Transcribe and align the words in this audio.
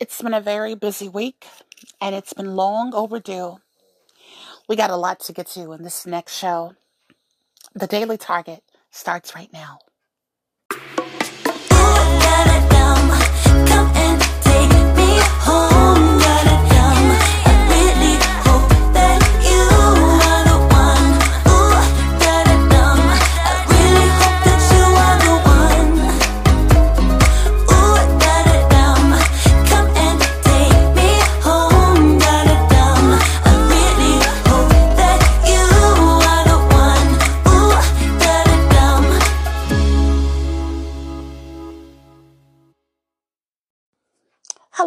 It's 0.00 0.22
been 0.22 0.34
a 0.34 0.40
very 0.40 0.76
busy 0.76 1.08
week 1.08 1.46
and 2.00 2.14
it's 2.14 2.32
been 2.32 2.54
long 2.54 2.94
overdue. 2.94 3.58
We 4.68 4.76
got 4.76 4.90
a 4.90 4.96
lot 4.96 5.20
to 5.20 5.32
get 5.32 5.48
to 5.48 5.72
in 5.72 5.82
this 5.82 6.06
next 6.06 6.36
show. 6.38 6.74
The 7.74 7.86
Daily 7.88 8.18
Target 8.18 8.62
starts 8.90 9.34
right 9.34 9.52
now. 9.52 9.78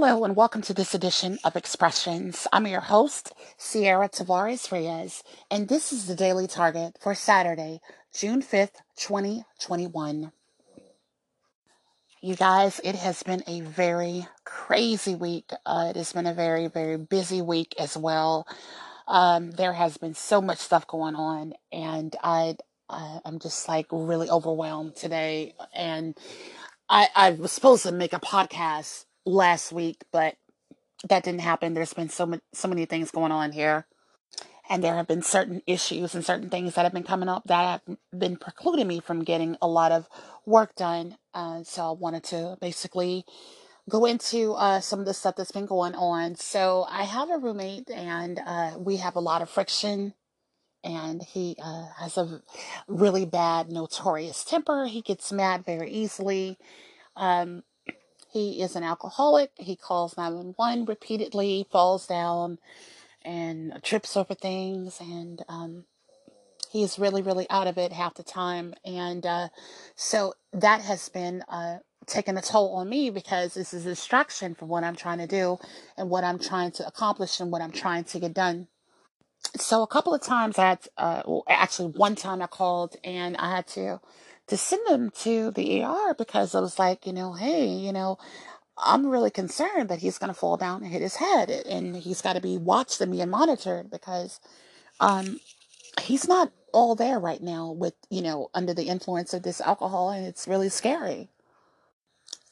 Hello 0.03 0.23
and 0.23 0.35
welcome 0.35 0.63
to 0.63 0.73
this 0.73 0.95
edition 0.95 1.37
of 1.43 1.55
Expressions. 1.55 2.47
I'm 2.51 2.65
your 2.65 2.81
host, 2.81 3.33
Ciara 3.59 4.09
Tavares 4.09 4.71
Reyes, 4.71 5.21
and 5.51 5.67
this 5.67 5.93
is 5.93 6.07
the 6.07 6.15
Daily 6.15 6.47
Target 6.47 6.97
for 6.99 7.13
Saturday, 7.13 7.81
June 8.11 8.41
5th, 8.41 8.81
2021. 8.97 10.31
You 12.19 12.35
guys, 12.35 12.81
it 12.83 12.95
has 12.95 13.21
been 13.21 13.43
a 13.45 13.61
very 13.61 14.25
crazy 14.43 15.13
week. 15.13 15.51
Uh, 15.67 15.89
it 15.91 15.97
has 15.97 16.13
been 16.13 16.25
a 16.25 16.33
very, 16.33 16.65
very 16.65 16.97
busy 16.97 17.43
week 17.43 17.75
as 17.77 17.95
well. 17.95 18.47
Um, 19.07 19.51
there 19.51 19.73
has 19.73 19.97
been 19.97 20.15
so 20.15 20.41
much 20.41 20.57
stuff 20.57 20.87
going 20.87 21.13
on, 21.13 21.53
and 21.71 22.15
I, 22.23 22.55
I 22.89 23.19
I'm 23.23 23.37
just 23.37 23.67
like 23.67 23.85
really 23.91 24.31
overwhelmed 24.31 24.95
today. 24.95 25.53
And 25.75 26.17
I, 26.89 27.07
I 27.15 27.31
was 27.33 27.51
supposed 27.51 27.83
to 27.83 27.91
make 27.91 28.13
a 28.13 28.19
podcast 28.19 29.05
last 29.25 29.71
week, 29.71 30.03
but 30.11 30.35
that 31.07 31.23
didn't 31.23 31.41
happen. 31.41 31.73
There's 31.73 31.93
been 31.93 32.09
so 32.09 32.25
much, 32.25 32.41
so 32.53 32.67
many 32.67 32.85
things 32.85 33.11
going 33.11 33.31
on 33.31 33.51
here, 33.51 33.87
and 34.69 34.83
there 34.83 34.95
have 34.95 35.07
been 35.07 35.21
certain 35.21 35.61
issues 35.65 36.15
and 36.15 36.25
certain 36.25 36.49
things 36.49 36.75
that 36.75 36.83
have 36.83 36.93
been 36.93 37.03
coming 37.03 37.29
up 37.29 37.43
that 37.45 37.81
have 37.87 37.97
been 38.17 38.37
precluding 38.37 38.87
me 38.87 38.99
from 38.99 39.23
getting 39.23 39.57
a 39.61 39.67
lot 39.67 39.91
of 39.91 40.07
work 40.45 40.75
done. 40.75 41.17
Uh, 41.33 41.63
so 41.63 41.89
I 41.89 41.91
wanted 41.91 42.23
to 42.25 42.57
basically 42.61 43.25
go 43.89 44.05
into 44.05 44.53
uh, 44.53 44.79
some 44.79 44.99
of 44.99 45.05
the 45.05 45.13
stuff 45.13 45.35
that's 45.35 45.51
been 45.51 45.65
going 45.65 45.95
on. 45.95 46.35
So 46.35 46.85
I 46.89 47.03
have 47.03 47.29
a 47.29 47.37
roommate, 47.37 47.89
and 47.89 48.39
uh, 48.45 48.73
we 48.77 48.97
have 48.97 49.15
a 49.15 49.19
lot 49.19 49.41
of 49.41 49.49
friction. 49.49 50.13
And 50.83 51.21
he 51.21 51.55
uh, 51.63 51.89
has 51.99 52.17
a 52.17 52.41
really 52.87 53.23
bad, 53.25 53.71
notorious 53.71 54.43
temper. 54.43 54.85
He 54.85 55.01
gets 55.01 55.31
mad 55.31 55.63
very 55.63 55.91
easily. 55.91 56.57
Um, 57.15 57.61
he 58.31 58.61
is 58.61 58.75
an 58.75 58.83
alcoholic. 58.83 59.51
He 59.57 59.75
calls 59.75 60.15
911 60.17 60.85
repeatedly, 60.85 61.67
falls 61.69 62.07
down 62.07 62.59
and 63.23 63.77
trips 63.83 64.15
over 64.15 64.33
things. 64.33 64.99
And 65.01 65.43
um, 65.49 65.83
he's 66.71 66.97
really, 66.97 67.21
really 67.21 67.45
out 67.49 67.67
of 67.67 67.77
it 67.77 67.91
half 67.91 68.15
the 68.15 68.23
time. 68.23 68.73
And 68.85 69.25
uh, 69.25 69.49
so 69.95 70.33
that 70.53 70.81
has 70.81 71.09
been 71.09 71.43
uh, 71.49 71.79
taking 72.05 72.37
a 72.37 72.41
toll 72.41 72.73
on 72.75 72.87
me 72.87 73.09
because 73.09 73.53
this 73.53 73.73
is 73.73 73.85
a 73.85 73.89
distraction 73.89 74.55
from 74.55 74.69
what 74.69 74.85
I'm 74.85 74.95
trying 74.95 75.19
to 75.19 75.27
do 75.27 75.57
and 75.97 76.09
what 76.09 76.23
I'm 76.23 76.39
trying 76.39 76.71
to 76.73 76.87
accomplish 76.87 77.39
and 77.41 77.51
what 77.51 77.61
I'm 77.61 77.71
trying 77.71 78.05
to 78.05 78.19
get 78.19 78.33
done. 78.33 78.67
So 79.57 79.83
a 79.83 79.87
couple 79.87 80.13
of 80.13 80.21
times 80.21 80.57
I 80.57 80.69
had, 80.69 80.79
uh, 80.97 81.23
well, 81.25 81.43
actually 81.49 81.89
one 81.91 82.15
time 82.15 82.41
I 82.41 82.47
called 82.47 82.95
and 83.03 83.35
I 83.37 83.55
had 83.55 83.67
to 83.69 83.99
to 84.47 84.57
send 84.57 84.87
him 84.87 85.11
to 85.21 85.51
the 85.51 85.83
ER 85.83 86.13
because 86.17 86.55
I 86.55 86.59
was 86.59 86.77
like, 86.79 87.05
you 87.05 87.13
know, 87.13 87.33
hey, 87.33 87.67
you 87.67 87.91
know, 87.93 88.17
I'm 88.77 89.07
really 89.07 89.29
concerned 89.31 89.89
that 89.89 89.99
he's 89.99 90.17
going 90.17 90.33
to 90.33 90.39
fall 90.39 90.57
down 90.57 90.83
and 90.83 90.91
hit 90.91 91.01
his 91.01 91.17
head 91.17 91.49
and 91.49 91.95
he's 91.95 92.21
got 92.21 92.33
to 92.33 92.41
be 92.41 92.57
watched 92.57 92.99
and 93.01 93.11
being 93.11 93.29
monitored 93.29 93.91
because 93.91 94.39
um, 94.99 95.39
he's 96.01 96.27
not 96.27 96.51
all 96.73 96.95
there 96.95 97.19
right 97.19 97.41
now 97.41 97.71
with, 97.71 97.93
you 98.09 98.21
know, 98.21 98.49
under 98.53 98.73
the 98.73 98.87
influence 98.87 99.33
of 99.33 99.43
this 99.43 99.61
alcohol 99.61 100.09
and 100.09 100.25
it's 100.25 100.47
really 100.47 100.69
scary. 100.69 101.29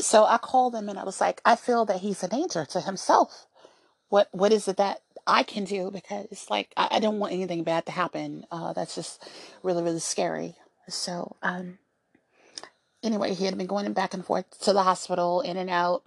So 0.01 0.25
I 0.25 0.37
called 0.37 0.75
him 0.75 0.87
and 0.89 0.99
I 0.99 1.03
was 1.03 1.19
like, 1.19 1.41
I 1.45 1.55
feel 1.55 1.85
that 1.85 2.01
he's 2.01 2.23
a 2.23 2.27
danger 2.27 2.65
to 2.65 2.81
himself. 2.81 3.47
What 4.09 4.29
what 4.31 4.51
is 4.51 4.67
it 4.67 4.77
that 4.77 5.01
I 5.27 5.43
can 5.43 5.65
do 5.65 5.91
because 5.91 6.47
like 6.49 6.73
I, 6.75 6.87
I 6.93 6.99
don't 6.99 7.19
want 7.19 7.33
anything 7.33 7.63
bad 7.63 7.85
to 7.85 7.91
happen. 7.91 8.45
Uh, 8.51 8.73
that's 8.73 8.95
just 8.95 9.23
really 9.61 9.83
really 9.83 9.99
scary. 9.99 10.55
So 10.95 11.35
um, 11.43 11.79
anyway, 13.03 13.33
he 13.33 13.45
had 13.45 13.57
been 13.57 13.67
going 13.67 13.91
back 13.93 14.13
and 14.13 14.25
forth 14.25 14.45
to 14.61 14.73
the 14.73 14.83
hospital, 14.83 15.41
in 15.41 15.57
and 15.57 15.69
out, 15.69 16.03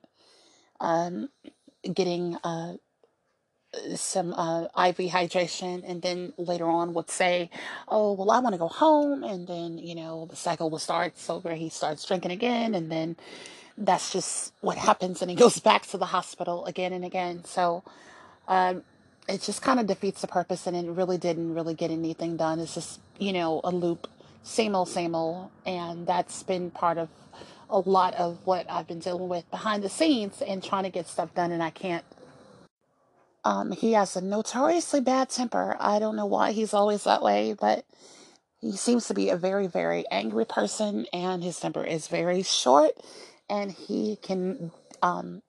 um, 0.80 1.28
getting 1.92 2.36
uh, 2.44 2.74
some 3.96 4.32
uh, 4.34 4.64
IV 4.64 5.10
hydration, 5.10 5.82
and 5.86 6.02
then 6.02 6.32
later 6.38 6.66
on 6.68 6.94
would 6.94 7.10
say, 7.10 7.50
"Oh, 7.88 8.12
well, 8.14 8.30
I 8.30 8.40
want 8.40 8.54
to 8.54 8.58
go 8.58 8.68
home," 8.68 9.24
and 9.24 9.46
then 9.46 9.78
you 9.78 9.94
know 9.94 10.26
the 10.28 10.36
cycle 10.36 10.70
will 10.70 10.78
start. 10.78 11.18
So 11.18 11.40
where 11.40 11.56
he 11.56 11.68
starts 11.68 12.06
drinking 12.06 12.32
again, 12.32 12.74
and 12.74 12.90
then 12.90 13.16
that's 13.78 14.12
just 14.12 14.52
what 14.60 14.78
happens, 14.78 15.22
and 15.22 15.30
he 15.30 15.36
goes 15.46 15.58
back 15.60 15.86
to 15.88 15.98
the 15.98 16.06
hospital 16.06 16.64
again 16.66 16.92
and 16.92 17.04
again. 17.04 17.44
So. 17.44 17.84
Um, 18.48 18.84
it 19.28 19.40
just 19.42 19.62
kind 19.62 19.80
of 19.80 19.86
defeats 19.86 20.20
the 20.20 20.26
purpose 20.26 20.66
and 20.66 20.76
it 20.76 20.90
really 20.90 21.16
didn't 21.16 21.54
really 21.54 21.74
get 21.74 21.90
anything 21.90 22.36
done. 22.36 22.58
It's 22.58 22.74
just, 22.74 23.00
you 23.18 23.32
know, 23.32 23.60
a 23.64 23.70
loop 23.70 24.08
same 24.42 24.74
old, 24.74 24.88
same 24.88 25.14
old. 25.14 25.50
And 25.66 26.06
that's 26.06 26.42
been 26.42 26.70
part 26.70 26.98
of 26.98 27.08
a 27.70 27.78
lot 27.78 28.14
of 28.14 28.38
what 28.44 28.70
I've 28.70 28.86
been 28.86 28.98
dealing 28.98 29.28
with 29.28 29.50
behind 29.50 29.82
the 29.82 29.88
scenes 29.88 30.42
and 30.42 30.62
trying 30.62 30.84
to 30.84 30.90
get 30.90 31.08
stuff 31.08 31.34
done, 31.34 31.52
and 31.52 31.62
I 31.62 31.70
can't. 31.70 32.04
Um, 33.44 33.72
he 33.72 33.92
has 33.92 34.14
a 34.14 34.20
notoriously 34.20 35.00
bad 35.00 35.30
temper. 35.30 35.76
I 35.80 35.98
don't 35.98 36.14
know 36.14 36.26
why 36.26 36.52
he's 36.52 36.74
always 36.74 37.04
that 37.04 37.22
way, 37.22 37.56
but 37.58 37.84
he 38.60 38.72
seems 38.72 39.08
to 39.08 39.14
be 39.14 39.30
a 39.30 39.36
very, 39.36 39.66
very 39.66 40.04
angry 40.10 40.44
person, 40.44 41.06
and 41.12 41.42
his 41.42 41.58
temper 41.58 41.82
is 41.82 42.06
very 42.06 42.42
short, 42.42 42.92
and 43.50 43.72
he 43.72 44.16
can 44.22 44.70
um, 45.02 45.42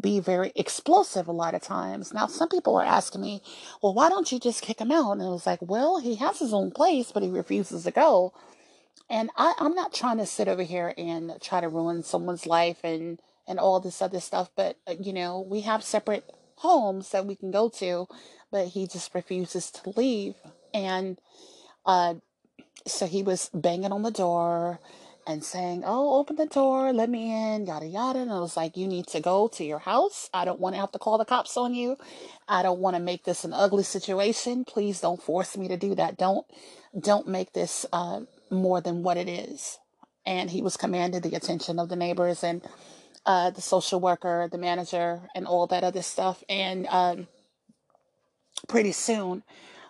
be 0.00 0.20
very 0.20 0.52
explosive 0.54 1.28
a 1.28 1.32
lot 1.32 1.54
of 1.54 1.62
times. 1.62 2.12
Now, 2.12 2.26
some 2.26 2.48
people 2.48 2.76
are 2.76 2.84
asking 2.84 3.20
me, 3.20 3.42
well, 3.82 3.94
why 3.94 4.08
don't 4.08 4.30
you 4.30 4.38
just 4.38 4.62
kick 4.62 4.80
him 4.80 4.90
out? 4.90 5.12
And 5.12 5.22
I 5.22 5.28
was 5.28 5.46
like, 5.46 5.60
well, 5.62 6.00
he 6.00 6.16
has 6.16 6.38
his 6.38 6.52
own 6.52 6.70
place, 6.70 7.12
but 7.12 7.22
he 7.22 7.28
refuses 7.28 7.84
to 7.84 7.90
go. 7.90 8.32
And 9.08 9.30
I, 9.36 9.54
I'm 9.58 9.74
not 9.74 9.94
trying 9.94 10.18
to 10.18 10.26
sit 10.26 10.48
over 10.48 10.62
here 10.62 10.92
and 10.96 11.32
try 11.40 11.60
to 11.60 11.68
ruin 11.68 12.02
someone's 12.02 12.46
life 12.46 12.78
and, 12.82 13.20
and 13.46 13.58
all 13.58 13.78
this 13.80 14.02
other 14.02 14.20
stuff, 14.20 14.50
but, 14.56 14.76
uh, 14.86 14.94
you 15.00 15.12
know, 15.12 15.40
we 15.40 15.60
have 15.60 15.84
separate 15.84 16.28
homes 16.56 17.10
that 17.10 17.26
we 17.26 17.36
can 17.36 17.50
go 17.50 17.68
to, 17.68 18.08
but 18.50 18.68
he 18.68 18.86
just 18.86 19.14
refuses 19.14 19.70
to 19.70 19.90
leave. 19.90 20.34
And 20.74 21.18
uh, 21.84 22.14
so 22.86 23.06
he 23.06 23.22
was 23.22 23.50
banging 23.54 23.92
on 23.92 24.02
the 24.02 24.10
door 24.10 24.80
and 25.26 25.44
saying, 25.44 25.82
Oh, 25.84 26.18
open 26.18 26.36
the 26.36 26.46
door, 26.46 26.92
let 26.92 27.10
me 27.10 27.54
in, 27.54 27.66
yada 27.66 27.86
yada. 27.86 28.20
And 28.20 28.30
I 28.32 28.40
was 28.40 28.56
like, 28.56 28.76
You 28.76 28.86
need 28.86 29.06
to 29.08 29.20
go 29.20 29.48
to 29.48 29.64
your 29.64 29.80
house. 29.80 30.30
I 30.32 30.44
don't 30.44 30.60
want 30.60 30.74
to 30.74 30.80
have 30.80 30.92
to 30.92 30.98
call 30.98 31.18
the 31.18 31.24
cops 31.24 31.56
on 31.56 31.74
you. 31.74 31.96
I 32.48 32.62
don't 32.62 32.80
want 32.80 32.96
to 32.96 33.02
make 33.02 33.24
this 33.24 33.44
an 33.44 33.52
ugly 33.52 33.82
situation. 33.82 34.64
Please 34.64 35.00
don't 35.00 35.22
force 35.22 35.56
me 35.56 35.68
to 35.68 35.76
do 35.76 35.94
that. 35.96 36.16
Don't 36.16 36.46
don't 36.98 37.28
make 37.28 37.52
this 37.52 37.84
uh, 37.92 38.20
more 38.50 38.80
than 38.80 39.02
what 39.02 39.16
it 39.16 39.28
is. 39.28 39.78
And 40.24 40.50
he 40.50 40.62
was 40.62 40.76
commanded 40.76 41.22
the 41.22 41.36
attention 41.36 41.78
of 41.78 41.88
the 41.88 41.96
neighbors 41.96 42.42
and 42.42 42.62
uh, 43.26 43.50
the 43.50 43.60
social 43.60 44.00
worker, 44.00 44.48
the 44.50 44.58
manager, 44.58 45.22
and 45.34 45.46
all 45.46 45.66
that 45.68 45.84
other 45.84 46.02
stuff. 46.02 46.42
And 46.48 46.86
um, 46.88 47.28
pretty 48.68 48.92
soon, 48.92 49.42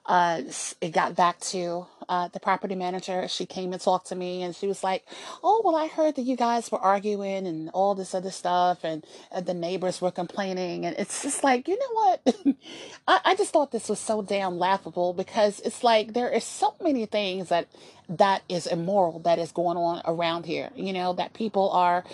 uh, 0.06 0.42
it 0.80 0.92
got 0.92 1.16
back 1.16 1.40
to 1.40 1.86
uh, 2.08 2.28
the 2.28 2.40
property 2.40 2.74
manager. 2.74 3.28
She 3.28 3.46
came 3.46 3.72
and 3.72 3.82
talked 3.82 4.08
to 4.08 4.16
me, 4.16 4.42
and 4.42 4.54
she 4.56 4.66
was 4.66 4.84
like, 4.84 5.04
"Oh, 5.44 5.62
well, 5.64 5.76
I 5.76 5.88
heard 5.88 6.16
that 6.16 6.22
you 6.22 6.36
guys 6.36 6.72
were 6.72 6.78
arguing 6.80 7.46
and 7.46 7.70
all 7.70 7.94
this 7.94 8.14
other 8.14 8.30
stuff, 8.30 8.84
and, 8.84 9.04
and 9.32 9.46
the 9.46 9.54
neighbors 9.54 10.00
were 10.00 10.10
complaining." 10.12 10.86
And 10.86 10.96
it's 10.98 11.22
just 11.22 11.44
like, 11.44 11.68
you 11.68 11.78
know 11.78 11.94
what? 11.94 12.56
I, 13.08 13.20
I 13.26 13.36
just 13.36 13.52
thought 13.52 13.72
this 13.72 13.88
was 13.88 14.00
so 14.00 14.22
damn 14.22 14.58
laughable 14.58 15.12
because 15.14 15.60
it's 15.60 15.84
like 15.84 16.14
there 16.14 16.30
is 16.30 16.44
so 16.44 16.74
many 16.82 17.06
things 17.06 17.50
that 17.50 17.68
that 18.08 18.42
is 18.48 18.66
immoral 18.66 19.20
that 19.20 19.38
is 19.38 19.52
going 19.52 19.78
on 19.78 20.02
around 20.06 20.46
here. 20.46 20.70
You 20.76 20.92
know 20.92 21.12
that 21.14 21.34
people 21.34 21.70
are 21.70 22.04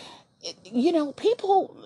you 0.65 0.93
know, 0.93 1.13
people, 1.13 1.77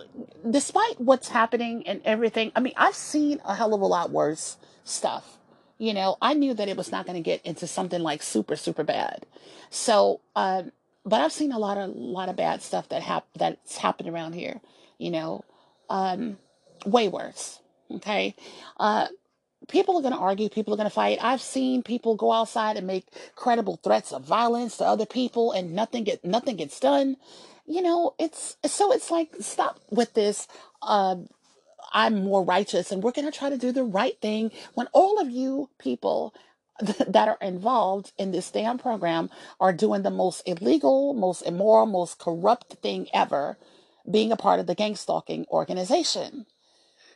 despite 0.50 1.00
what's 1.00 1.28
happening 1.28 1.86
and 1.86 2.00
everything, 2.04 2.52
I 2.56 2.60
mean, 2.60 2.74
I've 2.76 2.94
seen 2.96 3.40
a 3.44 3.54
hell 3.54 3.74
of 3.74 3.80
a 3.80 3.86
lot 3.86 4.10
worse 4.10 4.56
stuff 4.84 5.38
you 5.78 5.94
know, 5.94 6.16
I 6.22 6.34
knew 6.34 6.54
that 6.54 6.68
it 6.68 6.76
was 6.76 6.90
not 6.90 7.06
going 7.06 7.16
to 7.16 7.22
get 7.22 7.44
into 7.44 7.66
something 7.66 8.00
like 8.00 8.22
super, 8.22 8.56
super 8.56 8.84
bad. 8.84 9.26
So, 9.70 10.20
um, 10.34 10.72
but 11.04 11.20
I've 11.20 11.32
seen 11.32 11.52
a 11.52 11.58
lot 11.58 11.78
of, 11.78 11.94
lot 11.94 12.28
of 12.28 12.36
bad 12.36 12.62
stuff 12.62 12.88
that 12.88 13.02
hap- 13.02 13.28
that's 13.36 13.78
happened 13.78 14.08
around 14.08 14.34
here, 14.34 14.60
you 14.98 15.10
know. 15.10 15.44
Um, 15.88 16.38
way 16.84 17.08
worse. 17.08 17.60
Okay. 17.90 18.34
Uh, 18.78 19.06
people 19.68 19.96
are 19.96 20.02
going 20.02 20.14
to 20.14 20.20
argue, 20.20 20.48
people 20.48 20.74
are 20.74 20.76
going 20.76 20.88
to 20.88 20.94
fight. 20.94 21.18
I've 21.20 21.40
seen 21.40 21.82
people 21.82 22.16
go 22.16 22.32
outside 22.32 22.76
and 22.76 22.86
make 22.86 23.06
credible 23.34 23.78
threats 23.82 24.12
of 24.12 24.24
violence 24.24 24.78
to 24.78 24.84
other 24.84 25.06
people 25.06 25.52
and 25.52 25.74
nothing 25.74 26.04
get 26.04 26.24
nothing 26.24 26.56
gets 26.56 26.80
done. 26.80 27.16
You 27.66 27.82
know, 27.82 28.14
it's 28.18 28.56
so 28.64 28.92
it's 28.92 29.10
like 29.10 29.30
stop 29.40 29.80
with 29.90 30.14
this 30.14 30.46
uh 30.82 31.16
I'm 31.96 32.24
more 32.24 32.44
righteous 32.44 32.92
and 32.92 33.02
we're 33.02 33.12
going 33.12 33.30
to 33.30 33.36
try 33.36 33.48
to 33.48 33.56
do 33.56 33.72
the 33.72 33.82
right 33.82 34.20
thing 34.20 34.52
when 34.74 34.86
all 34.92 35.18
of 35.18 35.30
you 35.30 35.70
people 35.78 36.34
that 36.80 37.26
are 37.28 37.38
involved 37.40 38.12
in 38.18 38.32
this 38.32 38.50
damn 38.50 38.76
program 38.76 39.30
are 39.58 39.72
doing 39.72 40.02
the 40.02 40.10
most 40.10 40.42
illegal, 40.44 41.14
most 41.14 41.40
immoral, 41.40 41.86
most 41.86 42.18
corrupt 42.18 42.74
thing 42.82 43.08
ever, 43.14 43.56
being 44.08 44.30
a 44.30 44.36
part 44.36 44.60
of 44.60 44.66
the 44.66 44.74
gang 44.74 44.94
stalking 44.94 45.46
organization. 45.50 46.44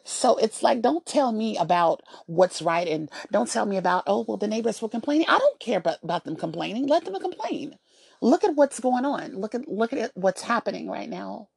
So 0.02 0.36
it's 0.36 0.62
like, 0.62 0.80
don't 0.80 1.04
tell 1.04 1.30
me 1.30 1.58
about 1.58 2.02
what's 2.24 2.62
right 2.62 2.88
and 2.88 3.10
don't 3.30 3.50
tell 3.50 3.66
me 3.66 3.76
about, 3.76 4.04
oh, 4.06 4.24
well, 4.26 4.38
the 4.38 4.48
neighbors 4.48 4.80
were 4.80 4.88
complaining. 4.88 5.26
I 5.28 5.38
don't 5.38 5.60
care 5.60 5.78
about, 5.78 5.98
about 6.02 6.24
them 6.24 6.36
complaining. 6.36 6.86
Let 6.86 7.04
them 7.04 7.20
complain. 7.20 7.76
Look 8.22 8.44
at 8.44 8.54
what's 8.54 8.80
going 8.80 9.04
on. 9.04 9.36
Look 9.36 9.54
at 9.54 9.68
look 9.68 9.92
at 9.92 10.10
what's 10.14 10.42
happening 10.42 10.90
right 10.90 11.08
now. 11.08 11.48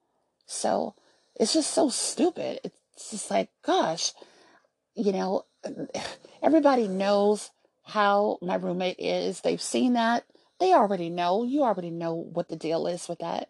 So 0.46 0.96
it's 1.36 1.54
just 1.54 1.72
so 1.72 1.90
stupid. 1.90 2.60
It's 2.64 2.78
just 3.12 3.32
like, 3.32 3.50
gosh, 3.66 4.14
you 4.96 5.12
know, 5.12 5.46
everybody 6.42 6.88
knows 6.88 7.52
how 7.84 8.38
my 8.42 8.56
roommate 8.56 9.00
is. 9.00 9.42
They've 9.42 9.62
seen 9.62 9.94
that. 9.94 10.24
They 10.60 10.74
already 10.74 11.10
know. 11.10 11.44
You 11.44 11.64
already 11.64 11.90
know 11.90 12.14
what 12.14 12.50
the 12.50 12.56
deal 12.56 12.88
is 12.88 13.08
with 13.08 13.20
that. 13.20 13.50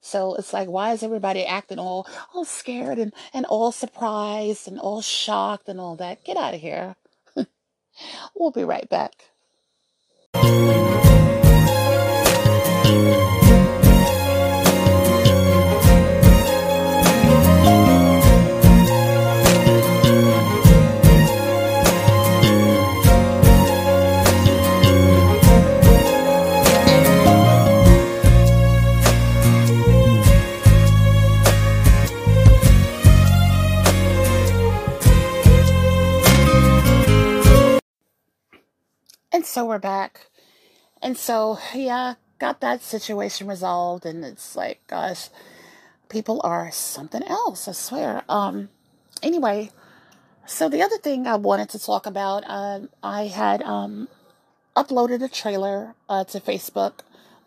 So 0.00 0.34
it's 0.34 0.52
like, 0.52 0.68
why 0.68 0.92
is 0.92 1.02
everybody 1.02 1.44
acting 1.44 1.78
all 1.78 2.06
all 2.32 2.44
scared 2.44 2.98
and, 2.98 3.12
and 3.34 3.44
all 3.46 3.72
surprised 3.72 4.68
and 4.68 4.78
all 4.78 5.02
shocked 5.02 5.68
and 5.68 5.80
all 5.80 5.96
that? 5.96 6.24
Get 6.24 6.36
out 6.36 6.54
of 6.54 6.60
here. 6.60 6.94
we'll 8.34 8.52
be 8.52 8.64
right 8.64 8.88
back. 8.88 9.30
And 41.06 41.16
so, 41.16 41.60
yeah, 41.72 42.14
got 42.40 42.60
that 42.62 42.82
situation 42.82 43.46
resolved. 43.46 44.04
And 44.04 44.24
it's 44.24 44.56
like, 44.56 44.84
gosh, 44.88 45.28
people 46.08 46.40
are 46.42 46.72
something 46.72 47.22
else, 47.22 47.68
I 47.68 47.72
swear. 47.72 48.24
Um, 48.28 48.70
anyway, 49.22 49.70
so 50.46 50.68
the 50.68 50.82
other 50.82 50.98
thing 50.98 51.28
I 51.28 51.36
wanted 51.36 51.68
to 51.68 51.78
talk 51.78 52.06
about, 52.06 52.42
uh, 52.48 52.80
I 53.04 53.28
had 53.28 53.62
um, 53.62 54.08
uploaded 54.74 55.22
a 55.22 55.28
trailer 55.28 55.94
uh, 56.08 56.24
to 56.24 56.40
Facebook 56.40 56.94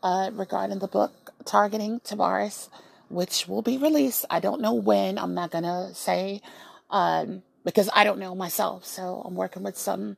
uh, 0.01 0.31
regarding 0.31 0.79
the 0.79 0.87
book 0.87 1.33
Targeting 1.43 1.99
Tavares, 1.99 2.69
which 3.09 3.45
will 3.49 3.61
be 3.61 3.77
released. 3.77 4.23
I 4.29 4.39
don't 4.39 4.61
know 4.61 4.73
when. 4.73 5.17
I'm 5.17 5.33
not 5.33 5.51
going 5.51 5.65
to 5.65 5.93
say 5.93 6.41
um, 6.89 7.43
because 7.65 7.89
I 7.93 8.05
don't 8.05 8.19
know 8.19 8.35
myself. 8.35 8.85
So 8.85 9.21
I'm 9.25 9.35
working 9.35 9.63
with 9.63 9.77
some 9.77 10.15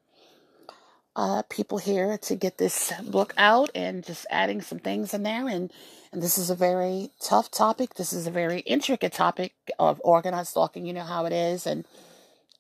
uh, 1.16 1.44
people 1.50 1.78
here 1.78 2.18
to 2.18 2.36
get 2.36 2.58
this 2.58 2.94
book 3.04 3.34
out 3.38 3.70
and 3.76 4.06
just 4.06 4.26
adding 4.30 4.62
some 4.62 4.80
things 4.80 5.14
in 5.14 5.24
there. 5.24 5.48
And, 5.48 5.72
and 6.12 6.22
this 6.22 6.38
is 6.38 6.50
a 6.50 6.56
very 6.56 7.12
tough 7.22 7.52
topic. 7.52 7.96
This 7.96 8.14
is 8.14 8.28
a 8.28 8.32
very 8.32 8.60
intricate 8.62 9.14
topic 9.14 9.54
of 9.78 10.02
organized 10.04 10.50
stalking. 10.50 10.86
You 10.86 10.94
know 10.94 11.04
how 11.04 11.26
it 11.26 11.34
is. 11.34 11.68
And, 11.68 11.86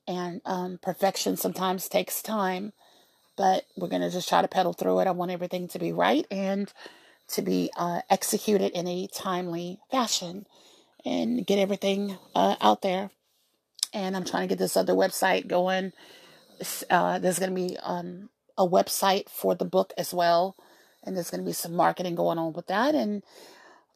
and 0.07 0.41
um, 0.45 0.79
perfection 0.81 1.37
sometimes 1.37 1.87
takes 1.87 2.21
time, 2.21 2.73
but 3.37 3.65
we're 3.77 3.87
going 3.87 4.01
to 4.01 4.11
just 4.11 4.27
try 4.27 4.41
to 4.41 4.47
pedal 4.47 4.73
through 4.73 4.99
it. 4.99 5.07
I 5.07 5.11
want 5.11 5.31
everything 5.31 5.67
to 5.69 5.79
be 5.79 5.93
right 5.93 6.25
and 6.29 6.71
to 7.29 7.41
be 7.41 7.71
uh, 7.77 8.01
executed 8.09 8.73
in 8.73 8.87
a 8.87 9.07
timely 9.07 9.79
fashion 9.89 10.45
and 11.05 11.45
get 11.47 11.57
everything 11.59 12.17
uh, 12.35 12.55
out 12.59 12.81
there. 12.81 13.11
And 13.93 14.15
I'm 14.15 14.25
trying 14.25 14.43
to 14.43 14.47
get 14.47 14.59
this 14.59 14.75
other 14.77 14.93
website 14.93 15.47
going. 15.47 15.93
Uh, 16.89 17.19
there's 17.19 17.39
going 17.39 17.49
to 17.49 17.55
be 17.55 17.77
um, 17.81 18.29
a 18.57 18.67
website 18.67 19.29
for 19.29 19.55
the 19.55 19.65
book 19.65 19.93
as 19.97 20.13
well. 20.13 20.55
And 21.03 21.15
there's 21.15 21.29
going 21.31 21.41
to 21.41 21.45
be 21.45 21.53
some 21.53 21.75
marketing 21.75 22.15
going 22.15 22.37
on 22.37 22.53
with 22.53 22.67
that. 22.67 22.95
And 22.95 23.23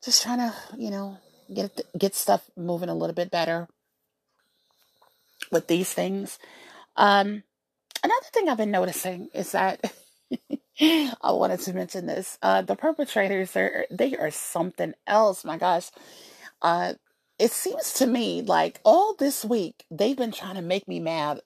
just 0.03 0.23
trying 0.23 0.39
to, 0.39 0.53
you 0.77 0.89
know, 0.89 1.17
get 1.53 1.81
get 1.97 2.15
stuff 2.15 2.49
moving 2.55 2.89
a 2.89 2.95
little 2.95 3.13
bit 3.13 3.31
better 3.31 3.67
with 5.51 5.67
these 5.67 5.93
things. 5.93 6.39
Um, 6.95 7.43
another 8.03 8.27
thing 8.33 8.49
I've 8.49 8.57
been 8.57 8.71
noticing 8.71 9.29
is 9.33 9.51
that 9.51 9.93
I 10.81 11.31
wanted 11.31 11.59
to 11.61 11.73
mention 11.73 12.05
this. 12.05 12.37
Uh, 12.41 12.61
the 12.61 12.75
perpetrators 12.75 13.55
are 13.55 13.85
they 13.91 14.15
are 14.15 14.31
something 14.31 14.93
else. 15.07 15.45
My 15.45 15.57
gosh, 15.57 15.91
uh, 16.61 16.93
it 17.37 17.51
seems 17.51 17.93
to 17.93 18.07
me 18.07 18.41
like 18.41 18.79
all 18.83 19.13
this 19.15 19.43
week 19.43 19.85
they've 19.91 20.17
been 20.17 20.31
trying 20.31 20.55
to 20.55 20.61
make 20.61 20.87
me 20.87 20.99
mad, 20.99 21.41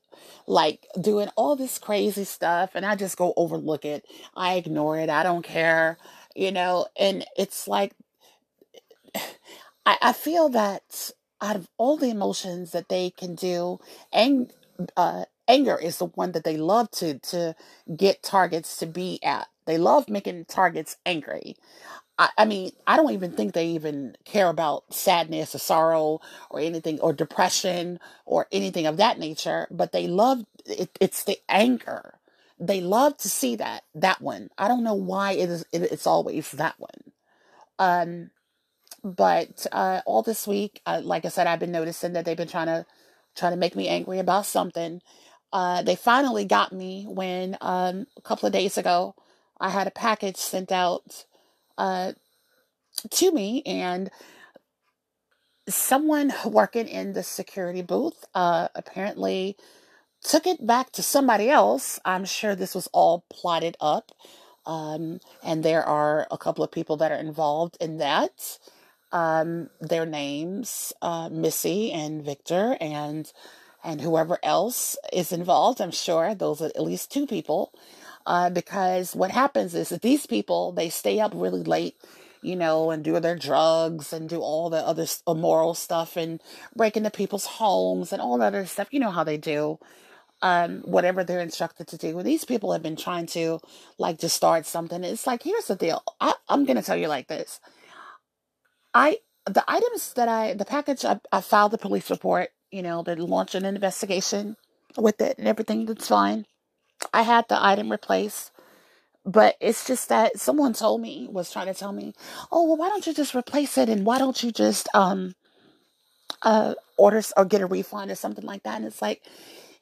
like 0.47 0.87
doing 0.99 1.29
all 1.35 1.55
this 1.55 1.79
crazy 1.79 2.23
stuff, 2.25 2.71
and 2.75 2.85
I 2.85 2.95
just 2.95 3.17
go 3.17 3.33
overlook 3.35 3.85
it. 3.85 4.05
I 4.35 4.55
ignore 4.55 4.97
it. 4.97 5.09
I 5.09 5.23
don't 5.23 5.43
care, 5.43 5.97
you 6.35 6.51
know. 6.51 6.87
And 6.97 7.25
it's 7.37 7.67
like 7.67 7.93
I, 9.85 9.97
I 10.01 10.13
feel 10.13 10.49
that 10.49 11.11
out 11.41 11.55
of 11.55 11.69
all 11.77 11.97
the 11.97 12.09
emotions 12.09 12.71
that 12.71 12.89
they 12.89 13.09
can 13.11 13.33
do, 13.35 13.79
uh, 14.95 15.25
anger 15.47 15.77
is 15.77 15.97
the 15.97 16.05
one 16.05 16.33
that 16.33 16.43
they 16.43 16.57
love 16.57 16.91
to 16.91 17.17
to 17.19 17.55
get 17.95 18.21
targets 18.23 18.77
to 18.77 18.85
be 18.85 19.19
at. 19.23 19.47
They 19.65 19.77
love 19.77 20.09
making 20.09 20.45
targets 20.45 20.97
angry. 21.05 21.55
I, 22.19 22.31
I 22.39 22.45
mean, 22.45 22.73
I 22.87 22.97
don't 22.97 23.13
even 23.13 23.33
think 23.33 23.53
they 23.55 23.69
even 23.69 24.17
care 24.25 24.49
about 24.49 24.93
sadness 24.93 25.55
or 25.55 25.59
sorrow 25.59 26.21
or 26.51 26.61
anything 26.61 27.01
or 27.01 27.13
depression 27.13 27.99
or 28.25 28.47
anything 28.53 28.87
of 28.87 28.97
that 28.99 29.19
nature, 29.19 29.67
but 29.71 29.93
they 29.93 30.07
love 30.07 30.45
it, 30.67 30.91
it's 31.01 31.25
the 31.25 31.39
anger. 31.49 32.15
They 32.59 32.81
love 32.81 33.17
to 33.19 33.29
see 33.29 33.57
that 33.57 33.83
that 33.95 34.21
one. 34.21 34.49
I 34.59 34.69
don't 34.69 34.85
know 34.85 34.95
why 34.95 35.33
it 35.33 35.51
is 35.51 35.63
it, 35.73 35.83
it's 35.83 36.07
always 36.07 36.51
that 36.53 36.77
one. 36.79 37.13
Um 37.79 38.31
but 39.03 39.67
uh 39.71 40.01
all 40.05 40.23
this 40.23 40.47
week, 40.47 40.81
uh, 40.85 41.01
like 41.03 41.25
I 41.25 41.29
said, 41.29 41.47
I've 41.47 41.59
been 41.59 41.71
noticing 41.73 42.13
that 42.13 42.25
they've 42.25 42.37
been 42.37 42.49
trying 42.49 42.67
to 42.67 42.85
trying 43.37 43.53
to 43.53 43.57
make 43.57 43.75
me 43.75 43.87
angry 43.89 44.19
about 44.19 44.45
something. 44.47 45.01
Uh, 45.53 45.81
they 45.83 45.95
finally 45.95 46.45
got 46.45 46.73
me 46.73 47.05
when 47.09 47.57
um, 47.61 48.07
a 48.17 48.21
couple 48.21 48.47
of 48.47 48.53
days 48.53 48.77
ago 48.77 49.15
I 49.59 49.69
had 49.69 49.87
a 49.87 49.91
package 49.91 50.37
sent 50.37 50.71
out 50.71 51.25
uh, 51.79 52.13
to 53.11 53.31
me, 53.31 53.63
and 53.65 54.11
someone 55.69 56.33
working 56.45 56.87
in 56.87 57.13
the 57.13 57.23
security 57.23 57.81
booth 57.81 58.25
uh, 58.35 58.69
apparently 58.75 59.57
took 60.23 60.47
it 60.47 60.65
back 60.65 60.91
to 60.93 61.03
somebody 61.03 61.49
else. 61.49 61.99
I'm 62.05 62.25
sure 62.25 62.55
this 62.55 62.75
was 62.75 62.87
all 62.93 63.25
plotted 63.31 63.77
up. 63.81 64.11
Um, 64.65 65.19
and 65.43 65.63
there 65.63 65.83
are 65.83 66.27
a 66.31 66.37
couple 66.37 66.63
of 66.63 66.71
people 66.71 66.97
that 66.97 67.11
are 67.11 67.19
involved 67.19 67.77
in 67.81 67.97
that. 67.97 68.59
Um, 69.11 69.69
their 69.81 70.05
names, 70.05 70.93
uh, 71.01 71.29
Missy 71.31 71.91
and 71.91 72.23
Victor, 72.23 72.77
and 72.79 73.31
and 73.83 74.01
whoever 74.01 74.37
else 74.43 74.97
is 75.13 75.31
involved. 75.31 75.81
I'm 75.81 75.91
sure 75.91 76.35
those 76.35 76.61
are 76.61 76.67
at 76.67 76.83
least 76.83 77.11
two 77.11 77.25
people 77.27 77.73
uh, 78.29 78.51
because 78.51 79.15
what 79.15 79.31
happens 79.31 79.75
is 79.75 79.89
that 79.89 80.03
these 80.03 80.27
people 80.27 80.73
they 80.73 80.89
stay 80.89 81.19
up 81.21 81.33
really 81.35 81.63
late 81.63 81.97
you 82.43 82.55
know 82.57 82.91
and 82.91 83.03
do 83.03 83.19
their 83.21 83.37
drugs 83.37 84.13
and 84.13 84.29
do 84.29 84.41
all 84.41 84.71
the 84.71 84.79
other 84.79 85.07
immoral 85.27 85.75
stuff 85.75 86.17
and 86.17 86.41
break 86.77 86.97
into 86.97 87.11
people's 87.11 87.47
homes 87.47 88.13
and 88.13 88.21
all 88.23 88.39
that 88.39 88.55
other 88.55 88.67
stuff 88.67 88.89
you 88.91 89.01
know 89.01 89.11
how 89.11 89.25
they 89.25 89.37
do 89.37 89.79
um, 90.43 90.81
whatever 90.83 91.23
they're 91.25 91.41
instructed 91.41 91.87
to 91.89 91.97
do. 91.97 92.21
These 92.23 92.45
people 92.45 92.73
have 92.73 92.83
been 92.83 92.97
trying 92.97 93.27
to 93.27 93.59
like 93.99 94.19
to 94.19 94.29
start 94.29 94.67
something. 94.67 95.03
It's 95.03 95.27
like 95.27 95.43
here's 95.43 95.67
the 95.67 95.75
deal. 95.75 96.03
I, 96.21 96.35
I'm 96.49 96.65
gonna 96.65 96.83
tell 96.83 96.97
you 96.97 97.09
like 97.09 97.27
this. 97.29 97.61
I 98.93 99.19
the 99.47 99.63
items 99.67 100.13
that 100.15 100.29
I 100.29 100.53
the 100.55 100.65
package 100.65 101.05
I, 101.05 101.19
I 101.31 101.41
filed 101.41 101.71
the 101.73 101.77
police 101.79 102.09
report. 102.11 102.49
You 102.71 102.83
know, 102.83 103.03
they 103.03 103.15
launched 103.15 103.55
an 103.55 103.65
investigation 103.65 104.57
with 104.97 105.21
it 105.21 105.37
and 105.39 105.47
everything. 105.47 105.85
That's 105.87 106.07
fine. 106.09 106.45
I 107.13 107.23
had 107.23 107.47
the 107.49 107.63
item 107.63 107.91
replaced. 107.91 108.51
But 109.25 109.55
it's 109.61 109.87
just 109.87 110.09
that 110.09 110.39
someone 110.39 110.73
told 110.73 111.01
me, 111.01 111.27
was 111.31 111.51
trying 111.51 111.67
to 111.67 111.73
tell 111.73 111.91
me, 111.93 112.13
oh, 112.51 112.63
well, 112.65 112.77
why 112.77 112.89
don't 112.89 113.05
you 113.07 113.13
just 113.13 113.35
replace 113.35 113.77
it 113.77 113.89
and 113.89 114.05
why 114.05 114.19
don't 114.19 114.41
you 114.43 114.51
just, 114.51 114.89
um, 114.95 115.35
uh, 116.43 116.75
orders 116.97 117.33
or 117.37 117.45
get 117.45 117.61
a 117.61 117.65
refund 117.67 118.11
or 118.11 118.15
something 118.15 118.45
like 118.45 118.63
that. 118.63 118.77
And 118.77 118.85
it's 118.85 119.01
like, 119.01 119.23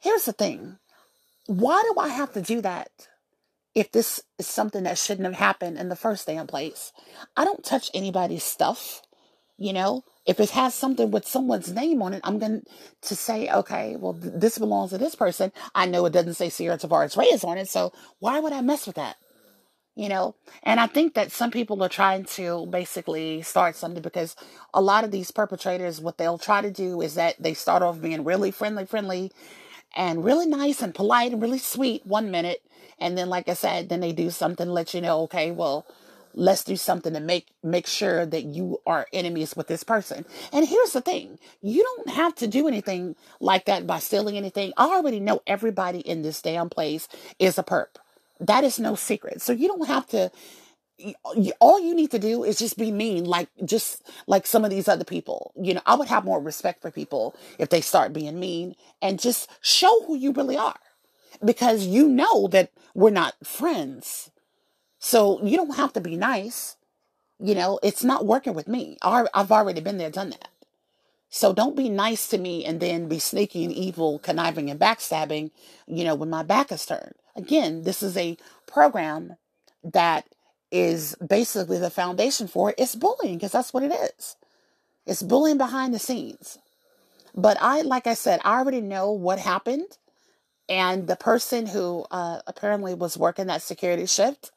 here's 0.00 0.24
the 0.24 0.32
thing 0.32 0.78
why 1.46 1.82
do 1.94 2.00
I 2.00 2.08
have 2.08 2.32
to 2.34 2.42
do 2.42 2.60
that 2.62 2.90
if 3.74 3.92
this 3.92 4.22
is 4.38 4.46
something 4.46 4.84
that 4.84 4.98
shouldn't 4.98 5.26
have 5.26 5.36
happened 5.36 5.78
in 5.78 5.88
the 5.88 5.96
first 5.96 6.26
damn 6.26 6.46
place? 6.46 6.92
I 7.36 7.44
don't 7.44 7.64
touch 7.64 7.90
anybody's 7.94 8.44
stuff, 8.44 9.02
you 9.58 9.72
know? 9.72 10.04
If 10.28 10.40
it 10.40 10.50
has 10.52 10.74
something 10.74 11.10
with 11.12 11.26
someone's 11.28 11.72
name 11.72 12.02
on 12.02 12.14
it, 12.14 12.22
I'm 12.24 12.38
going 12.40 12.62
to 13.02 13.16
say, 13.16 13.50
okay, 13.50 13.96
well, 13.98 14.14
th- 14.14 14.34
this 14.36 14.58
belongs 14.58 14.92
to 14.92 14.98
this 14.98 15.16
person. 15.16 15.52
I 15.74 15.86
know 15.86 16.06
it 16.06 16.14
doesn't 16.14 16.34
say 16.36 16.50
Ciara 16.50 16.78
Tavares 16.78 17.16
Reyes 17.18 17.44
on 17.44 17.58
it, 17.58 17.68
so 17.70 17.92
why 18.20 18.40
would 18.40 18.54
I 18.54 18.62
mess 18.62 18.86
with 18.86 18.96
that? 18.96 19.16
you 19.96 20.08
know 20.08 20.34
and 20.64 20.80
i 20.80 20.86
think 20.86 21.14
that 21.14 21.32
some 21.32 21.50
people 21.52 21.82
are 21.82 21.88
trying 21.90 22.24
to 22.24 22.66
basically 22.66 23.42
start 23.42 23.76
something 23.76 24.02
because 24.02 24.36
a 24.74 24.80
lot 24.82 25.04
of 25.04 25.10
these 25.12 25.30
perpetrators 25.30 26.00
what 26.00 26.18
they'll 26.18 26.38
try 26.38 26.62
to 26.62 26.70
do 26.70 27.00
is 27.02 27.14
that 27.14 27.36
they 27.42 27.54
start 27.54 27.82
off 27.82 28.00
being 28.00 28.24
really 28.24 28.50
friendly 28.50 28.86
friendly 28.86 29.32
and 29.96 30.24
really 30.24 30.46
nice 30.46 30.82
and 30.82 30.94
polite 30.94 31.32
and 31.32 31.42
really 31.42 31.58
sweet 31.58 32.06
one 32.06 32.30
minute 32.30 32.62
and 33.00 33.18
then 33.18 33.28
like 33.28 33.48
i 33.48 33.54
said 33.54 33.88
then 33.88 34.00
they 34.00 34.12
do 34.12 34.30
something 34.30 34.68
let 34.68 34.94
you 34.94 35.00
know 35.02 35.22
okay 35.22 35.50
well 35.52 35.86
let's 36.34 36.64
do 36.64 36.76
something 36.76 37.14
to 37.14 37.20
make 37.20 37.48
make 37.62 37.86
sure 37.86 38.26
that 38.26 38.44
you 38.44 38.80
are 38.86 39.06
enemies 39.12 39.56
with 39.56 39.68
this 39.68 39.84
person. 39.84 40.24
And 40.52 40.66
here's 40.66 40.92
the 40.92 41.00
thing 41.00 41.38
you 41.62 41.82
don't 41.82 42.16
have 42.16 42.34
to 42.36 42.46
do 42.46 42.68
anything 42.68 43.16
like 43.40 43.66
that 43.66 43.86
by 43.86 43.98
stealing 43.98 44.36
anything. 44.36 44.72
I 44.76 44.86
already 44.86 45.20
know 45.20 45.42
everybody 45.46 46.00
in 46.00 46.22
this 46.22 46.42
damn 46.42 46.68
place 46.70 47.08
is 47.38 47.58
a 47.58 47.62
perp. 47.62 47.96
That 48.40 48.64
is 48.64 48.78
no 48.78 48.94
secret. 48.94 49.42
So 49.42 49.52
you 49.52 49.68
don't 49.68 49.88
have 49.88 50.06
to 50.08 50.30
all 51.60 51.80
you 51.80 51.94
need 51.94 52.10
to 52.10 52.18
do 52.18 52.42
is 52.42 52.58
just 52.58 52.76
be 52.76 52.90
mean 52.90 53.24
like 53.24 53.48
just 53.64 54.02
like 54.26 54.46
some 54.46 54.64
of 54.64 54.70
these 54.70 54.88
other 54.88 55.04
people. 55.04 55.52
You 55.60 55.74
know 55.74 55.82
i 55.86 55.94
would 55.94 56.08
have 56.08 56.24
more 56.24 56.40
respect 56.40 56.82
for 56.82 56.90
people 56.90 57.36
if 57.58 57.68
they 57.68 57.80
start 57.80 58.12
being 58.12 58.38
mean 58.40 58.74
and 59.02 59.20
just 59.20 59.48
show 59.60 60.04
who 60.06 60.16
you 60.16 60.32
really 60.32 60.56
are 60.56 60.78
because 61.44 61.86
you 61.86 62.08
know 62.08 62.48
that 62.48 62.70
we're 62.94 63.10
not 63.10 63.34
friends 63.44 64.30
so 64.98 65.44
you 65.44 65.56
don't 65.56 65.76
have 65.76 65.92
to 65.92 66.00
be 66.00 66.16
nice 66.16 66.76
you 67.40 67.54
know 67.54 67.78
it's 67.82 68.04
not 68.04 68.26
working 68.26 68.54
with 68.54 68.68
me 68.68 68.96
i've 69.02 69.52
already 69.52 69.80
been 69.80 69.98
there 69.98 70.10
done 70.10 70.30
that 70.30 70.48
so 71.30 71.52
don't 71.52 71.76
be 71.76 71.88
nice 71.88 72.28
to 72.28 72.38
me 72.38 72.64
and 72.64 72.80
then 72.80 73.08
be 73.08 73.18
sneaky 73.18 73.64
and 73.64 73.72
evil 73.72 74.18
conniving 74.18 74.70
and 74.70 74.80
backstabbing 74.80 75.50
you 75.86 76.04
know 76.04 76.14
when 76.14 76.30
my 76.30 76.42
back 76.42 76.72
is 76.72 76.86
turned 76.86 77.14
Again, 77.38 77.84
this 77.84 78.02
is 78.02 78.16
a 78.16 78.36
program 78.66 79.36
that 79.84 80.26
is 80.72 81.14
basically 81.26 81.78
the 81.78 81.88
foundation 81.88 82.48
for 82.48 82.70
it. 82.70 82.74
It's 82.78 82.96
bullying 82.96 83.36
because 83.36 83.52
that's 83.52 83.72
what 83.72 83.84
it 83.84 83.92
is. 83.92 84.36
It's 85.06 85.22
bullying 85.22 85.56
behind 85.56 85.94
the 85.94 86.00
scenes. 86.00 86.58
But 87.34 87.56
I, 87.60 87.82
like 87.82 88.08
I 88.08 88.14
said, 88.14 88.40
I 88.44 88.58
already 88.58 88.80
know 88.80 89.12
what 89.12 89.38
happened. 89.38 89.98
And 90.68 91.06
the 91.06 91.16
person 91.16 91.66
who 91.66 92.04
uh, 92.10 92.40
apparently 92.48 92.92
was 92.92 93.16
working 93.16 93.46
that 93.46 93.62
security 93.62 94.06
shift, 94.06 94.50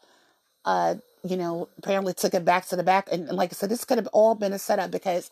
uh, 0.65 0.95
you 1.23 1.37
know, 1.37 1.69
apparently 1.77 2.13
took 2.13 2.33
it 2.33 2.45
back 2.45 2.67
to 2.67 2.75
the 2.75 2.83
back. 2.83 3.07
And, 3.11 3.27
and 3.27 3.37
like 3.37 3.51
I 3.51 3.55
said, 3.55 3.69
this 3.69 3.85
could 3.85 3.97
have 3.97 4.07
all 4.07 4.35
been 4.35 4.53
a 4.53 4.59
setup 4.59 4.91
because 4.91 5.29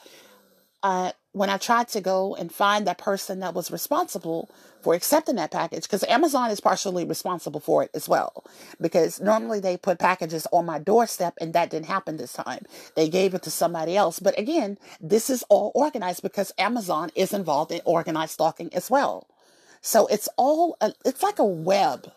uh, 0.84 1.12
when 1.34 1.50
I 1.50 1.58
tried 1.58 1.90
to 1.90 2.02
go 2.02 2.36
and 2.36 2.52
find 2.52 2.88
that 2.88 2.98
person 2.98 3.40
that 3.40 3.54
was 3.54 3.72
responsible 3.72 4.50
for 4.82 4.94
accepting 4.94 5.36
that 5.36 5.52
package, 5.52 5.84
because 5.84 6.06
Amazon 6.06 6.52
is 6.52 6.62
partially 6.62 7.04
responsible 7.06 7.60
for 7.60 7.84
it 7.84 7.92
as 7.94 8.08
well, 8.08 8.46
because 8.80 9.20
normally 9.20 9.60
they 9.60 9.76
put 9.76 10.00
packages 10.00 10.48
on 10.54 10.66
my 10.66 10.80
doorstep 10.80 11.34
and 11.42 11.54
that 11.54 11.70
didn't 11.70 11.88
happen 11.88 12.18
this 12.18 12.34
time. 12.34 12.64
They 12.96 13.10
gave 13.10 13.34
it 13.34 13.44
to 13.44 13.52
somebody 13.52 13.98
else. 13.98 14.20
But 14.20 14.40
again, 14.40 14.78
this 15.02 15.30
is 15.30 15.44
all 15.50 15.72
organized 15.76 16.24
because 16.24 16.54
Amazon 16.58 17.12
is 17.14 17.34
involved 17.34 17.72
in 17.72 17.82
organized 17.84 18.34
stalking 18.34 18.74
as 18.74 18.90
well. 18.90 19.28
So 19.82 20.08
it's 20.08 20.30
all, 20.38 20.78
a, 20.82 20.94
it's 21.06 21.24
like 21.24 21.40
a 21.40 21.46
web 21.46 22.12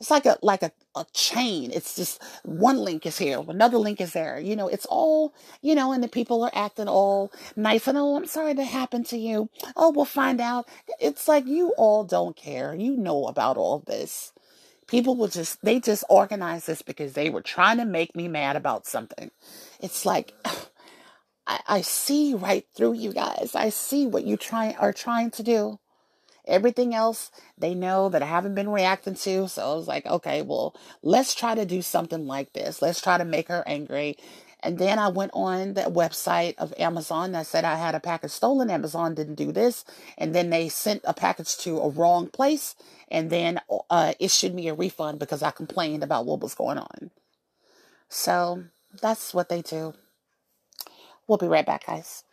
it's 0.00 0.10
like 0.10 0.26
a 0.26 0.36
like 0.42 0.62
a, 0.62 0.72
a 0.96 1.06
chain. 1.12 1.70
It's 1.72 1.96
just 1.96 2.22
one 2.44 2.78
link 2.78 3.06
is 3.06 3.18
here, 3.18 3.42
another 3.48 3.78
link 3.78 4.00
is 4.00 4.12
there. 4.12 4.38
You 4.38 4.56
know, 4.56 4.68
it's 4.68 4.86
all, 4.86 5.34
you 5.62 5.74
know, 5.74 5.92
and 5.92 6.02
the 6.02 6.08
people 6.08 6.42
are 6.42 6.50
acting 6.54 6.88
all 6.88 7.32
nice 7.56 7.86
and 7.86 7.96
oh, 7.96 8.16
I'm 8.16 8.26
sorry 8.26 8.54
that 8.54 8.64
happened 8.64 9.06
to 9.06 9.16
you. 9.16 9.48
Oh, 9.76 9.90
we'll 9.90 10.04
find 10.04 10.40
out. 10.40 10.68
It's 11.00 11.28
like 11.28 11.46
you 11.46 11.70
all 11.76 12.04
don't 12.04 12.36
care. 12.36 12.74
You 12.74 12.96
know 12.96 13.26
about 13.26 13.56
all 13.56 13.80
this. 13.80 14.32
People 14.86 15.16
will 15.16 15.28
just 15.28 15.62
they 15.62 15.80
just 15.80 16.04
organize 16.10 16.66
this 16.66 16.82
because 16.82 17.14
they 17.14 17.30
were 17.30 17.42
trying 17.42 17.78
to 17.78 17.84
make 17.84 18.14
me 18.14 18.28
mad 18.28 18.56
about 18.56 18.86
something. 18.86 19.30
It's 19.80 20.04
like 20.04 20.34
I, 21.46 21.60
I 21.66 21.80
see 21.82 22.34
right 22.34 22.66
through 22.74 22.94
you 22.94 23.12
guys. 23.12 23.52
I 23.54 23.68
see 23.68 24.06
what 24.06 24.24
you 24.24 24.36
try 24.36 24.76
are 24.78 24.92
trying 24.92 25.30
to 25.32 25.42
do. 25.42 25.78
Everything 26.46 26.94
else 26.94 27.30
they 27.56 27.74
know 27.74 28.08
that 28.08 28.22
I 28.22 28.26
haven't 28.26 28.54
been 28.54 28.70
reacting 28.70 29.14
to. 29.14 29.48
So 29.48 29.62
I 29.62 29.74
was 29.74 29.88
like, 29.88 30.06
okay, 30.06 30.42
well, 30.42 30.74
let's 31.02 31.34
try 31.34 31.54
to 31.54 31.64
do 31.64 31.82
something 31.82 32.26
like 32.26 32.52
this. 32.52 32.82
Let's 32.82 33.00
try 33.00 33.18
to 33.18 33.24
make 33.24 33.48
her 33.48 33.64
angry. 33.66 34.16
And 34.60 34.78
then 34.78 34.98
I 34.98 35.08
went 35.08 35.32
on 35.34 35.74
the 35.74 35.82
website 35.82 36.54
of 36.56 36.72
Amazon 36.78 37.32
that 37.32 37.46
said 37.46 37.64
I 37.64 37.76
had 37.76 37.94
a 37.94 38.00
package 38.00 38.30
stolen. 38.30 38.70
Amazon 38.70 39.14
didn't 39.14 39.34
do 39.34 39.52
this. 39.52 39.84
And 40.16 40.34
then 40.34 40.48
they 40.48 40.70
sent 40.70 41.02
a 41.04 41.12
package 41.12 41.58
to 41.58 41.78
a 41.78 41.90
wrong 41.90 42.28
place 42.28 42.74
and 43.10 43.28
then 43.28 43.60
uh, 43.90 44.14
issued 44.18 44.54
me 44.54 44.68
a 44.68 44.74
refund 44.74 45.18
because 45.18 45.42
I 45.42 45.50
complained 45.50 46.02
about 46.02 46.24
what 46.24 46.40
was 46.40 46.54
going 46.54 46.78
on. 46.78 47.10
So 48.08 48.64
that's 49.02 49.34
what 49.34 49.50
they 49.50 49.60
do. 49.60 49.94
We'll 51.26 51.38
be 51.38 51.46
right 51.46 51.66
back, 51.66 51.86
guys. 51.86 52.24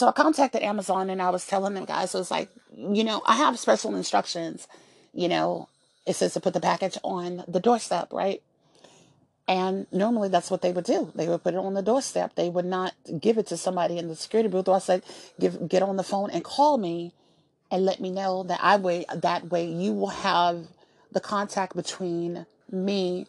So 0.00 0.08
I 0.08 0.12
contacted 0.12 0.62
Amazon 0.62 1.10
and 1.10 1.20
I 1.20 1.28
was 1.28 1.46
telling 1.46 1.74
them 1.74 1.84
guys, 1.84 2.14
I 2.14 2.18
was 2.18 2.30
like, 2.30 2.48
you 2.74 3.04
know, 3.04 3.20
I 3.26 3.36
have 3.36 3.58
special 3.58 3.94
instructions. 3.94 4.66
You 5.12 5.28
know, 5.28 5.68
it 6.06 6.14
says 6.14 6.32
to 6.32 6.40
put 6.40 6.54
the 6.54 6.60
package 6.60 6.96
on 7.04 7.44
the 7.46 7.60
doorstep, 7.60 8.10
right? 8.10 8.42
And 9.46 9.86
normally 9.92 10.30
that's 10.30 10.50
what 10.50 10.62
they 10.62 10.72
would 10.72 10.86
do. 10.86 11.12
They 11.14 11.28
would 11.28 11.42
put 11.42 11.52
it 11.52 11.58
on 11.58 11.74
the 11.74 11.82
doorstep. 11.82 12.34
They 12.34 12.48
would 12.48 12.64
not 12.64 12.94
give 13.20 13.36
it 13.36 13.48
to 13.48 13.58
somebody 13.58 13.98
in 13.98 14.08
the 14.08 14.16
security 14.16 14.48
booth. 14.48 14.68
Or 14.68 14.76
I 14.76 14.78
said, 14.78 15.02
give 15.38 15.68
get 15.68 15.82
on 15.82 15.96
the 15.96 16.02
phone 16.02 16.30
and 16.30 16.42
call 16.42 16.78
me 16.78 17.12
and 17.70 17.84
let 17.84 18.00
me 18.00 18.10
know 18.10 18.42
that 18.44 18.60
I 18.62 18.78
way 18.78 19.04
that 19.14 19.50
way 19.50 19.66
you 19.66 19.92
will 19.92 20.08
have 20.08 20.66
the 21.12 21.20
contact 21.20 21.76
between 21.76 22.46
me 22.72 23.26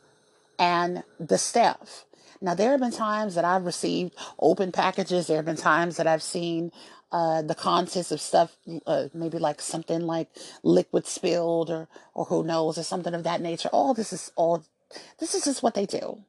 and 0.58 1.04
the 1.20 1.38
staff. 1.38 2.06
Now, 2.42 2.56
there 2.56 2.72
have 2.72 2.82
been 2.82 2.92
times 2.92 3.36
that 3.36 3.46
I've 3.46 3.66
received 3.66 4.16
open 4.40 4.72
packages. 4.72 5.28
There 5.28 5.38
have 5.38 5.46
been 5.46 5.58
times 5.58 5.98
that 5.98 6.08
I've 6.08 6.24
seen 6.24 6.72
uh, 7.12 7.42
the 7.44 7.56
contents 7.56 8.12
of 8.12 8.22
stuff, 8.22 8.58
uh, 8.88 9.08
maybe 9.14 9.40
like 9.40 9.62
something 9.62 10.02
like 10.02 10.30
liquid 10.64 11.08
spilled 11.08 11.70
or, 11.70 11.88
or 12.14 12.26
who 12.26 12.44
knows, 12.44 12.78
or 12.78 12.84
something 12.84 13.14
of 13.14 13.24
that 13.24 13.42
nature. 13.42 13.70
All 13.70 13.94
this 13.94 14.14
is 14.14 14.32
all, 14.36 14.64
this 15.20 15.36
is 15.36 15.46
just 15.46 15.64
what 15.64 15.76
they 15.76 15.86
do. 15.86 16.20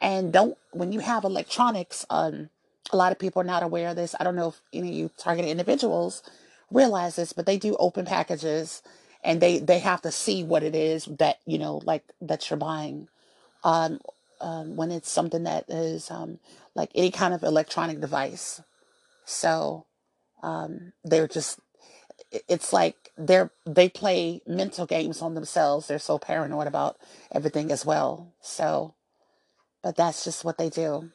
And 0.00 0.32
don't, 0.32 0.58
when 0.72 0.92
you 0.92 1.00
have 1.00 1.24
electronics, 1.24 2.06
um, 2.10 2.50
a 2.92 2.96
lot 2.96 3.12
of 3.12 3.18
people 3.18 3.42
are 3.42 3.46
not 3.46 3.62
aware 3.62 3.90
of 3.90 3.96
this. 3.96 4.14
I 4.20 4.24
don't 4.24 4.36
know 4.36 4.48
if 4.48 4.60
any 4.72 4.88
of 4.90 4.94
you 4.94 5.10
targeted 5.16 5.50
individuals 5.50 6.22
realize 6.70 7.16
this, 7.16 7.32
but 7.32 7.46
they 7.46 7.58
do 7.58 7.76
open 7.78 8.04
packages 8.06 8.82
and 9.24 9.40
they, 9.40 9.58
they 9.58 9.80
have 9.80 10.02
to 10.02 10.12
see 10.12 10.44
what 10.44 10.62
it 10.62 10.74
is 10.74 11.06
that, 11.06 11.38
you 11.46 11.58
know, 11.58 11.80
like 11.84 12.04
that 12.20 12.50
you're 12.50 12.58
buying. 12.58 13.08
Um, 13.64 14.00
um, 14.44 14.76
when 14.76 14.90
it's 14.90 15.10
something 15.10 15.44
that 15.44 15.64
is 15.70 16.10
um, 16.10 16.38
like 16.74 16.90
any 16.94 17.10
kind 17.10 17.32
of 17.32 17.42
electronic 17.42 17.98
device. 18.00 18.60
So 19.24 19.86
um, 20.42 20.92
they're 21.02 21.26
just, 21.26 21.58
it's 22.30 22.72
like 22.72 23.10
they're 23.16 23.50
they 23.64 23.88
play 23.88 24.42
mental 24.46 24.86
games 24.86 25.22
on 25.22 25.34
themselves. 25.34 25.88
They're 25.88 25.98
so 25.98 26.18
paranoid 26.18 26.66
about 26.66 26.98
everything 27.32 27.72
as 27.72 27.86
well. 27.86 28.34
So, 28.42 28.94
but 29.82 29.96
that's 29.96 30.24
just 30.24 30.44
what 30.44 30.58
they 30.58 30.68
do. 30.68 31.10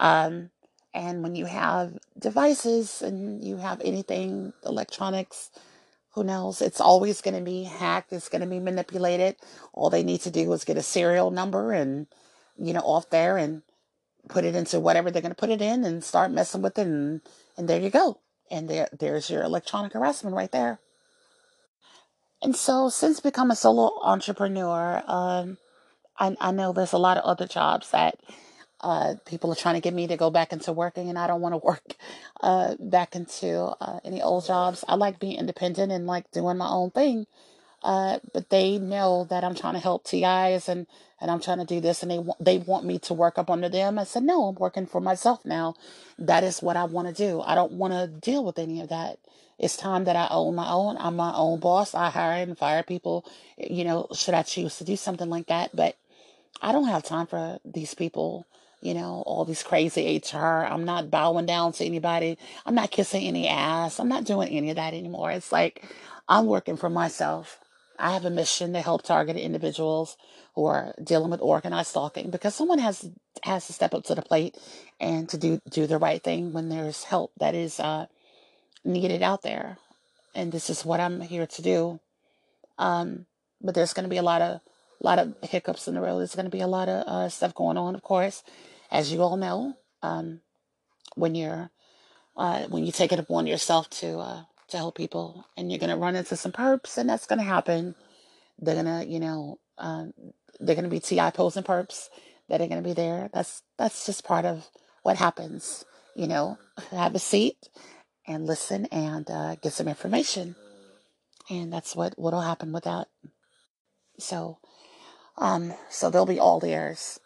Um, 0.00 0.50
and 0.92 1.22
when 1.22 1.36
you 1.36 1.44
have 1.46 1.96
devices 2.18 3.02
and 3.02 3.44
you 3.44 3.58
have 3.58 3.80
anything 3.84 4.52
electronics 4.66 5.50
who 6.12 6.24
knows? 6.24 6.60
It's 6.60 6.80
always 6.80 7.20
going 7.20 7.36
to 7.36 7.40
be 7.40 7.64
hacked. 7.64 8.12
It's 8.12 8.28
going 8.28 8.42
to 8.42 8.46
be 8.48 8.58
manipulated. 8.58 9.36
All 9.72 9.90
they 9.90 10.02
need 10.02 10.22
to 10.22 10.30
do 10.30 10.52
is 10.52 10.64
get 10.64 10.76
a 10.76 10.82
serial 10.82 11.30
number 11.30 11.72
and, 11.72 12.06
you 12.58 12.72
know, 12.72 12.80
off 12.80 13.10
there 13.10 13.36
and 13.36 13.62
put 14.28 14.44
it 14.44 14.56
into 14.56 14.80
whatever 14.80 15.10
they're 15.10 15.22
going 15.22 15.30
to 15.30 15.36
put 15.36 15.50
it 15.50 15.62
in 15.62 15.84
and 15.84 16.02
start 16.02 16.32
messing 16.32 16.62
with 16.62 16.78
it. 16.78 16.86
And, 16.86 17.20
and 17.56 17.68
there 17.68 17.80
you 17.80 17.90
go. 17.90 18.18
And 18.50 18.68
there, 18.68 18.88
there's 18.98 19.30
your 19.30 19.42
electronic 19.42 19.92
harassment 19.92 20.34
right 20.34 20.50
there. 20.50 20.80
And 22.42 22.56
so, 22.56 22.88
since 22.88 23.20
becoming 23.20 23.52
a 23.52 23.56
solo 23.56 24.00
entrepreneur, 24.02 25.02
um, 25.06 25.58
I, 26.18 26.34
I 26.40 26.50
know 26.52 26.72
there's 26.72 26.94
a 26.94 26.98
lot 26.98 27.18
of 27.18 27.24
other 27.24 27.46
jobs 27.46 27.90
that 27.90 28.18
uh, 28.80 29.14
people 29.26 29.52
are 29.52 29.56
trying 29.56 29.74
to 29.74 29.80
get 29.80 29.94
me 29.94 30.06
to 30.06 30.16
go 30.16 30.30
back 30.30 30.52
into 30.52 30.72
working, 30.72 31.08
and 31.08 31.18
I 31.18 31.26
don't 31.26 31.40
want 31.40 31.54
to 31.54 31.58
work 31.64 31.94
uh, 32.40 32.74
back 32.78 33.14
into 33.14 33.58
uh, 33.80 34.00
any 34.04 34.22
old 34.22 34.46
jobs. 34.46 34.84
I 34.88 34.94
like 34.94 35.18
being 35.18 35.38
independent 35.38 35.92
and 35.92 36.06
like 36.06 36.30
doing 36.30 36.56
my 36.56 36.68
own 36.68 36.90
thing. 36.90 37.26
Uh, 37.82 38.18
but 38.34 38.50
they 38.50 38.78
know 38.78 39.24
that 39.30 39.42
I'm 39.42 39.54
trying 39.54 39.72
to 39.72 39.80
help 39.80 40.04
TIs 40.04 40.68
and, 40.68 40.86
and 41.18 41.30
I'm 41.30 41.40
trying 41.40 41.60
to 41.60 41.64
do 41.64 41.80
this, 41.80 42.02
and 42.02 42.10
they 42.10 42.20
they 42.38 42.58
want 42.58 42.84
me 42.84 42.98
to 43.00 43.14
work 43.14 43.38
up 43.38 43.50
under 43.50 43.68
them. 43.68 43.98
I 43.98 44.04
said, 44.04 44.22
no, 44.22 44.46
I'm 44.46 44.54
working 44.54 44.86
for 44.86 45.00
myself 45.00 45.44
now. 45.44 45.74
That 46.18 46.44
is 46.44 46.60
what 46.60 46.76
I 46.76 46.84
want 46.84 47.08
to 47.08 47.14
do. 47.14 47.40
I 47.40 47.54
don't 47.54 47.72
want 47.72 47.92
to 47.94 48.06
deal 48.06 48.44
with 48.44 48.58
any 48.58 48.80
of 48.80 48.88
that. 48.90 49.18
It's 49.58 49.76
time 49.76 50.04
that 50.04 50.16
I 50.16 50.28
own 50.30 50.54
my 50.54 50.70
own. 50.70 50.96
I'm 50.98 51.16
my 51.16 51.34
own 51.34 51.60
boss. 51.60 51.94
I 51.94 52.08
hire 52.08 52.42
and 52.42 52.56
fire 52.56 52.82
people. 52.82 53.26
You 53.58 53.84
know, 53.84 54.06
should 54.14 54.32
I 54.32 54.42
choose 54.42 54.78
to 54.78 54.84
do 54.84 54.96
something 54.96 55.28
like 55.28 55.48
that? 55.48 55.76
But 55.76 55.96
I 56.62 56.72
don't 56.72 56.88
have 56.88 57.02
time 57.02 57.26
for 57.26 57.58
these 57.64 57.94
people 57.94 58.46
you 58.80 58.94
know, 58.94 59.22
all 59.26 59.44
these 59.44 59.62
crazy 59.62 60.22
HR. 60.32 60.64
I'm 60.64 60.84
not 60.84 61.10
bowing 61.10 61.46
down 61.46 61.72
to 61.72 61.84
anybody. 61.84 62.38
I'm 62.64 62.74
not 62.74 62.90
kissing 62.90 63.24
any 63.24 63.48
ass. 63.48 64.00
I'm 64.00 64.08
not 64.08 64.24
doing 64.24 64.48
any 64.48 64.70
of 64.70 64.76
that 64.76 64.94
anymore. 64.94 65.30
It's 65.30 65.52
like 65.52 65.84
I'm 66.28 66.46
working 66.46 66.76
for 66.76 66.88
myself. 66.88 67.58
I 67.98 68.12
have 68.12 68.24
a 68.24 68.30
mission 68.30 68.72
to 68.72 68.80
help 68.80 69.02
targeted 69.02 69.42
individuals 69.42 70.16
who 70.54 70.64
are 70.64 70.94
dealing 71.02 71.30
with 71.30 71.40
organized 71.42 71.90
stalking 71.90 72.30
because 72.30 72.54
someone 72.54 72.78
has 72.78 73.08
has 73.42 73.66
to 73.66 73.72
step 73.72 73.94
up 73.94 74.04
to 74.04 74.14
the 74.14 74.22
plate 74.22 74.56
and 74.98 75.28
to 75.28 75.36
do 75.36 75.60
do 75.68 75.86
the 75.86 75.98
right 75.98 76.22
thing 76.22 76.52
when 76.52 76.70
there's 76.70 77.04
help 77.04 77.32
that 77.38 77.54
is 77.54 77.78
uh, 77.78 78.06
needed 78.84 79.22
out 79.22 79.42
there. 79.42 79.76
And 80.34 80.52
this 80.52 80.70
is 80.70 80.84
what 80.84 81.00
I'm 81.00 81.20
here 81.20 81.46
to 81.46 81.62
do. 81.62 82.00
Um, 82.78 83.26
but 83.60 83.74
there's 83.74 83.92
going 83.92 84.04
to 84.04 84.10
be 84.10 84.16
a 84.16 84.22
lot 84.22 84.40
of 84.40 84.60
a 85.00 85.06
lot 85.06 85.18
of 85.18 85.34
hiccups 85.42 85.88
in 85.88 85.94
the 85.94 86.00
road. 86.00 86.18
There's 86.18 86.34
going 86.34 86.44
to 86.44 86.50
be 86.50 86.60
a 86.60 86.66
lot 86.66 86.88
of 86.88 87.06
uh, 87.06 87.28
stuff 87.28 87.54
going 87.54 87.76
on, 87.76 87.94
of 87.94 88.02
course, 88.02 88.42
as 88.90 89.12
you 89.12 89.22
all 89.22 89.36
know. 89.36 89.74
Um, 90.02 90.40
when 91.14 91.34
you're 91.34 91.70
uh, 92.36 92.62
when 92.68 92.86
you 92.86 92.92
take 92.92 93.12
it 93.12 93.18
upon 93.18 93.46
yourself 93.46 93.90
to 93.90 94.18
uh, 94.18 94.42
to 94.68 94.76
help 94.76 94.96
people, 94.96 95.46
and 95.56 95.70
you're 95.70 95.78
going 95.78 95.90
to 95.90 95.96
run 95.96 96.16
into 96.16 96.36
some 96.36 96.52
perps, 96.52 96.96
and 96.96 97.08
that's 97.08 97.26
going 97.26 97.38
to 97.38 97.44
happen. 97.44 97.94
They're 98.58 98.76
gonna, 98.76 99.04
you 99.04 99.20
know, 99.20 99.58
um, 99.78 100.12
they're 100.58 100.76
gonna 100.76 100.88
be 100.88 101.00
TI 101.00 101.30
posing 101.30 101.62
perps 101.62 102.08
that 102.48 102.60
are 102.60 102.68
gonna 102.68 102.82
be 102.82 102.92
there. 102.92 103.30
That's 103.32 103.62
that's 103.78 104.04
just 104.06 104.24
part 104.24 104.44
of 104.44 104.68
what 105.02 105.16
happens. 105.16 105.84
You 106.14 106.26
know, 106.26 106.58
have 106.90 107.14
a 107.14 107.18
seat 107.18 107.56
and 108.26 108.46
listen 108.46 108.86
and 108.86 109.28
uh, 109.30 109.56
get 109.56 109.72
some 109.72 109.88
information, 109.88 110.56
and 111.48 111.72
that's 111.72 111.96
what 111.96 112.14
what'll 112.18 112.42
happen 112.42 112.72
with 112.72 112.84
that. 112.84 113.08
So, 114.18 114.58
um, 115.38 115.74
so 115.88 116.10
they'll 116.10 116.26
be 116.26 116.38
all 116.38 116.64
ears. 116.64 117.20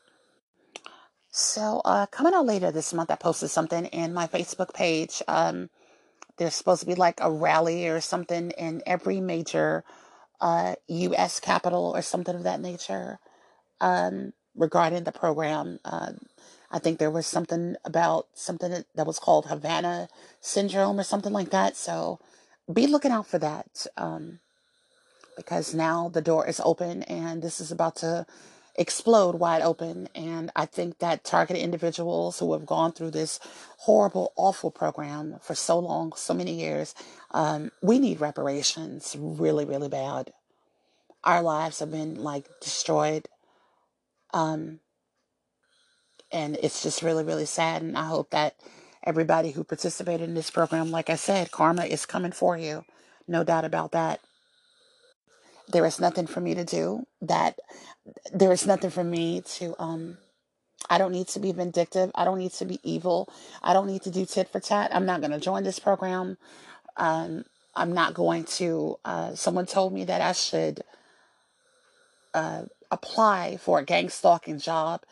So, 1.31 1.83
uh, 1.85 2.07
coming 2.07 2.33
out 2.33 2.47
later 2.47 2.71
this 2.71 2.95
month, 2.95 3.11
I 3.11 3.17
posted 3.17 3.51
something 3.51 3.87
in 3.87 4.15
my 4.15 4.29
Facebook 4.29 4.73
page. 4.73 5.21
Um, 5.27 5.69
there's 6.37 6.55
supposed 6.55 6.81
to 6.81 6.87
be 6.87 6.95
like 6.95 7.19
a 7.21 7.31
rally 7.31 7.89
or 7.89 8.01
something 8.01 8.53
in 8.53 8.83
every 8.87 9.21
major 9.21 9.85
uh, 10.41 10.77
U.S. 10.87 11.41
capital 11.41 11.93
or 11.95 12.03
something 12.03 12.35
of 12.37 12.45
that 12.45 12.61
nature 12.61 13.19
um, 13.81 14.33
regarding 14.55 15.05
the 15.05 15.13
program. 15.13 15.81
Uh, 15.85 16.13
I 16.71 16.79
think 16.79 16.99
there 16.99 17.11
was 17.11 17.27
something 17.27 17.77
about 17.85 18.27
something 18.35 18.85
that 18.95 19.07
was 19.07 19.19
called 19.19 19.47
Havana 19.47 20.09
syndrome 20.41 20.99
or 20.99 21.05
something 21.05 21.33
like 21.33 21.51
that. 21.51 21.77
So 21.77 22.21
be 22.73 22.87
looking 22.87 23.13
out 23.13 23.27
for 23.27 23.39
that 23.39 23.87
um, 23.97 24.41
because 25.37 25.75
now 25.75 26.09
the 26.09 26.21
door 26.21 26.47
is 26.47 26.61
open 26.65 27.03
and 27.05 27.43
this 27.43 27.61
is 27.61 27.73
about 27.73 27.97
to 27.97 28.27
explode 28.77 29.37
wide 29.37 29.63
open. 29.63 30.09
And 30.15 30.51
I 30.57 30.67
think 30.67 30.99
that 30.99 31.25
targeted 31.25 31.63
individuals 31.63 32.39
who 32.39 32.53
have 32.53 32.67
gone 32.67 32.93
through 32.93 33.13
this 33.13 33.39
horrible, 33.79 34.33
awful 34.37 34.71
program 34.71 35.37
for 35.41 35.55
so 35.55 35.79
long, 35.79 36.13
so 36.17 36.35
many 36.35 36.55
years, 36.55 36.95
um, 37.31 37.71
we 37.83 37.99
need 37.99 38.21
reparations 38.21 39.17
really, 39.19 39.65
really 39.65 39.89
bad. 39.89 40.33
Our 41.23 41.43
lives 41.43 41.81
have 41.81 41.91
been 41.91 42.23
like 42.23 42.47
destroyed. 42.61 43.29
Um, 44.33 44.81
and 46.33 46.59
it's 46.63 46.83
just 46.83 47.03
really, 47.03 47.23
really 47.25 47.47
sad. 47.47 47.83
And 47.83 47.97
I 47.97 48.07
hope 48.07 48.31
that 48.31 48.57
everybody 49.05 49.53
who 49.53 49.63
participated 49.63 50.29
in 50.29 50.35
this 50.35 50.51
program, 50.51 50.91
like 50.91 51.09
I 51.09 51.17
said, 51.17 51.53
karma 51.53 51.85
is 51.85 52.07
coming 52.07 52.33
for 52.33 52.59
you. 52.59 52.85
No 53.29 53.45
doubt 53.45 53.65
about 53.65 53.93
that. 53.93 54.21
There 55.69 55.87
is 55.87 56.01
nothing 56.01 56.27
for 56.27 56.41
me 56.41 56.55
to 56.55 56.65
do 56.65 57.07
that 57.23 57.59
there 58.33 58.53
is 58.53 58.67
nothing 58.67 58.91
for 58.91 59.05
me 59.05 59.41
to 59.41 59.75
um 59.79 60.19
I 60.91 60.99
don't 60.99 61.13
need 61.13 61.29
to 61.29 61.41
be 61.41 61.53
vindictive. 61.53 62.11
I 62.15 62.27
don't 62.27 62.39
need 62.39 62.53
to 62.53 62.67
be 62.67 62.79
evil. 62.83 63.33
I 63.63 63.73
don't 63.73 63.87
need 63.87 64.03
to 64.03 64.11
do 64.11 64.27
tit 64.27 64.51
for 64.51 64.61
tat. 64.61 64.95
I'm 64.95 65.07
not 65.07 65.21
going 65.21 65.31
to 65.31 65.41
join 65.41 65.63
this 65.65 65.79
program. 65.79 66.37
Um, 66.99 67.45
I'm 67.75 67.93
not 67.93 68.13
going 68.13 68.45
to. 68.45 68.97
Uh, 69.03 69.35
someone 69.35 69.67
told 69.67 69.95
me 69.95 70.05
that 70.05 70.21
I 70.21 70.33
should 70.33 70.83
uh, 72.35 72.65
apply 72.91 73.57
for 73.57 73.79
a 73.79 73.85
gang 73.85 74.11
stalking 74.11 74.59
job 74.59 75.03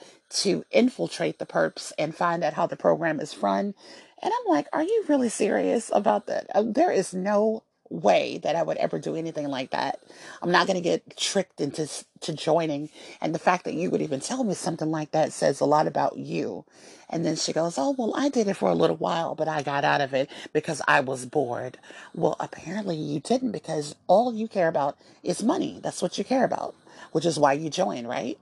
to 0.43 0.65
infiltrate 0.71 1.39
the 1.39 1.47
perps 1.47 1.93
and 1.99 2.15
find 2.15 2.45
out 2.45 2.55
how 2.55 2.67
the 2.67 2.77
program 2.77 3.19
is 3.19 3.39
run. 3.39 3.75
And 4.23 4.33
I'm 4.33 4.53
like, 4.53 4.67
are 4.73 4.83
you 4.83 5.05
really 5.09 5.29
serious 5.29 5.91
about 5.95 6.27
that? 6.27 6.47
Uh, 6.55 6.65
there 6.67 6.93
is 6.93 7.15
no 7.15 7.65
way 7.93 8.39
that 8.39 8.57
I 8.57 8.63
would 8.63 8.79
ever 8.79 8.99
do 8.99 9.15
anything 9.15 9.49
like 9.49 9.71
that. 9.71 10.01
I'm 10.41 10.51
not 10.51 10.67
going 10.67 10.77
to 10.77 10.83
get 10.83 11.17
tricked 11.17 11.61
into 11.61 11.89
to 12.21 12.33
joining. 12.33 12.89
And 13.21 13.35
the 13.35 13.39
fact 13.39 13.65
that 13.65 13.75
you 13.75 13.91
would 13.91 14.03
even 14.03 14.21
tell 14.21 14.45
me 14.45 14.55
something 14.55 14.91
like 14.91 15.13
that 15.13 15.33
says 15.33 15.61
a 15.61 15.67
lot 15.67 15.87
about 15.87 16.17
you. 16.17 16.65
And 17.11 17.27
then 17.27 17.37
she 17.37 17.53
goes, 17.53 17.77
Oh, 17.77 17.95
well, 17.97 18.15
I 18.17 18.31
did 18.31 18.49
it 18.49 18.57
for 18.57 18.71
a 18.71 18.75
little 18.75 18.97
while, 18.97 19.35
but 19.35 19.49
I 19.49 19.63
got 19.63 19.85
out 19.85 20.01
of 20.01 20.15
it 20.15 20.31
because 20.53 20.81
I 20.89 21.01
was 21.01 21.27
bored. 21.27 21.79
Well, 22.15 22.37
apparently 22.41 22.97
you 22.97 23.21
didn't 23.21 23.53
because 23.53 23.95
all 24.07 24.35
you 24.35 24.49
care 24.49 24.69
about 24.69 24.97
is 25.23 25.43
money. 25.43 25.79
That's 25.83 26.01
what 26.01 26.17
you 26.17 26.25
care 26.25 26.45
about, 26.45 26.75
which 27.13 27.27
is 27.27 27.39
why 27.39 27.53
you 27.53 27.69
join, 27.69 28.07
right? 28.07 28.39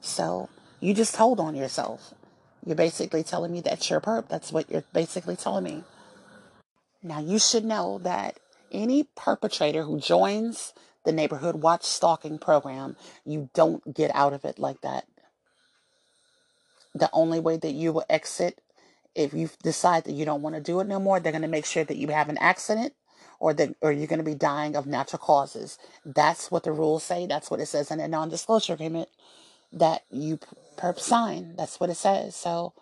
So 0.00 0.48
you 0.80 0.94
just 0.94 1.14
told 1.14 1.40
on 1.40 1.54
yourself. 1.54 2.14
You're 2.64 2.76
basically 2.76 3.22
telling 3.22 3.52
me 3.52 3.60
that 3.60 3.90
you're 3.90 4.00
perp. 4.00 4.28
That's 4.28 4.50
what 4.50 4.70
you're 4.70 4.84
basically 4.94 5.36
telling 5.36 5.64
me. 5.64 5.84
Now 7.02 7.20
you 7.20 7.38
should 7.38 7.66
know 7.66 7.98
that 8.02 8.38
any 8.74 9.04
perpetrator 9.16 9.84
who 9.84 9.98
joins 9.98 10.74
the 11.04 11.12
neighborhood 11.12 11.56
watch 11.56 11.84
stalking 11.84 12.38
program, 12.38 12.96
you 13.24 13.48
don't 13.54 13.94
get 13.94 14.14
out 14.14 14.32
of 14.32 14.44
it 14.44 14.58
like 14.58 14.80
that. 14.82 15.06
The 16.94 17.10
only 17.12 17.40
way 17.40 17.56
that 17.56 17.72
you 17.72 17.92
will 17.92 18.04
exit, 18.10 18.60
if 19.14 19.32
you 19.32 19.50
decide 19.62 20.04
that 20.04 20.12
you 20.12 20.24
don't 20.24 20.42
want 20.42 20.56
to 20.56 20.60
do 20.60 20.80
it 20.80 20.86
no 20.86 21.00
more, 21.00 21.20
they're 21.20 21.32
going 21.32 21.42
to 21.42 21.48
make 21.48 21.66
sure 21.66 21.84
that 21.84 21.96
you 21.96 22.08
have 22.08 22.28
an 22.28 22.38
accident 22.38 22.94
or 23.40 23.52
that 23.54 23.74
or 23.80 23.92
you're 23.92 24.06
going 24.06 24.18
to 24.18 24.24
be 24.24 24.34
dying 24.34 24.76
of 24.76 24.86
natural 24.86 25.18
causes. 25.18 25.78
That's 26.04 26.50
what 26.50 26.64
the 26.64 26.72
rules 26.72 27.02
say. 27.02 27.26
That's 27.26 27.50
what 27.50 27.60
it 27.60 27.66
says 27.66 27.90
in 27.90 28.00
a 28.00 28.08
non-disclosure 28.08 28.74
agreement 28.74 29.08
that 29.72 30.02
you 30.10 30.38
perp 30.76 30.98
sign. 30.98 31.54
That's 31.56 31.80
what 31.80 31.90
it 31.90 31.96
says. 31.96 32.36
So 32.36 32.72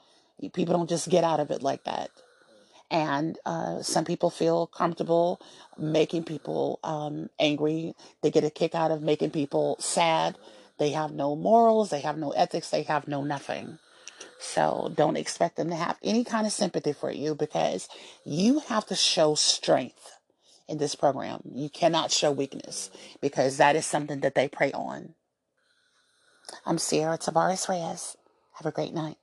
people 0.52 0.74
don't 0.74 0.88
just 0.88 1.08
get 1.08 1.24
out 1.24 1.40
of 1.40 1.50
it 1.50 1.62
like 1.62 1.84
that 1.84 2.10
and 2.92 3.38
uh, 3.46 3.82
some 3.82 4.06
people 4.06 4.30
feel 4.30 4.68
comfortable 4.68 5.40
making 5.78 6.24
people 6.24 6.80
um, 6.84 7.30
angry. 7.40 7.94
They 8.22 8.32
get 8.32 8.44
a 8.44 8.50
kick 8.50 8.76
out 8.76 8.92
of 8.92 9.02
making 9.02 9.32
people 9.32 9.78
sad. 9.80 10.38
They 10.78 10.92
have 10.92 11.12
no 11.12 11.36
morals, 11.36 11.90
they 11.90 12.02
have 12.02 12.18
no 12.18 12.32
ethics, 12.32 12.70
they 12.70 12.84
have 12.84 13.08
no 13.08 13.24
nothing. 13.24 13.78
So 14.40 14.92
don't 14.96 15.16
expect 15.18 15.56
them 15.56 15.70
to 15.70 15.76
have 15.76 15.98
any 16.02 16.24
kind 16.24 16.46
of 16.46 16.52
sympathy 16.52 16.92
for 16.94 17.12
you 17.12 17.34
because 17.34 17.88
you 18.24 18.60
have 18.60 18.86
to 18.86 18.96
show 18.96 19.34
strength 19.36 20.18
in 20.68 20.78
this 20.78 20.94
program. 20.96 21.42
You 21.54 21.70
cannot 21.70 22.12
show 22.12 22.32
weakness 22.32 22.90
because 23.20 23.58
that 23.58 23.76
is 23.76 23.86
something 23.86 24.20
that 24.20 24.34
they 24.36 24.48
prey 24.48 24.72
on. 24.72 25.14
I'm 26.66 26.78
Ciara 26.78 27.18
Tavares 27.18 27.68
Reyes. 27.68 28.16
Have 28.54 28.66
a 28.66 28.72
great 28.72 28.94
night. 28.94 29.16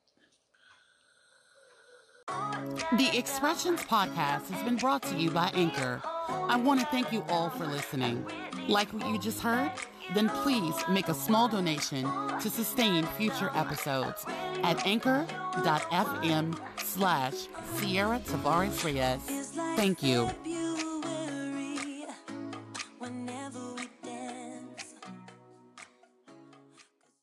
The 2.98 3.18
Expressions 3.18 3.82
podcast 3.82 4.50
has 4.50 4.64
been 4.64 4.78
brought 4.78 5.04
to 5.04 5.16
you 5.16 5.30
by 5.32 5.52
Anchor. 5.54 6.02
I 6.04 6.58
want 6.58 6.80
to 6.80 6.86
thank 6.88 7.12
you 7.12 7.24
all 7.30 7.50
for 7.50 7.66
listening. 7.66 8.26
Like 8.68 8.90
what 8.94 9.08
you 9.08 9.20
just 9.20 9.42
heard? 9.42 9.72
Then 10.14 10.30
please 10.30 10.74
make 10.90 11.08
a 11.08 11.14
small 11.14 11.48
donation 11.48 12.04
to 12.40 12.50
sustain 12.50 13.04
future 13.18 13.52
episodes 13.54 14.26
at 14.64 14.86
anchor.fm 14.86 16.60
slash 16.84 17.48
Ciara 17.80 18.20
Tavares 18.20 18.84
Reyes. 18.84 19.52
Thank 19.76 20.02
you. 20.02 20.30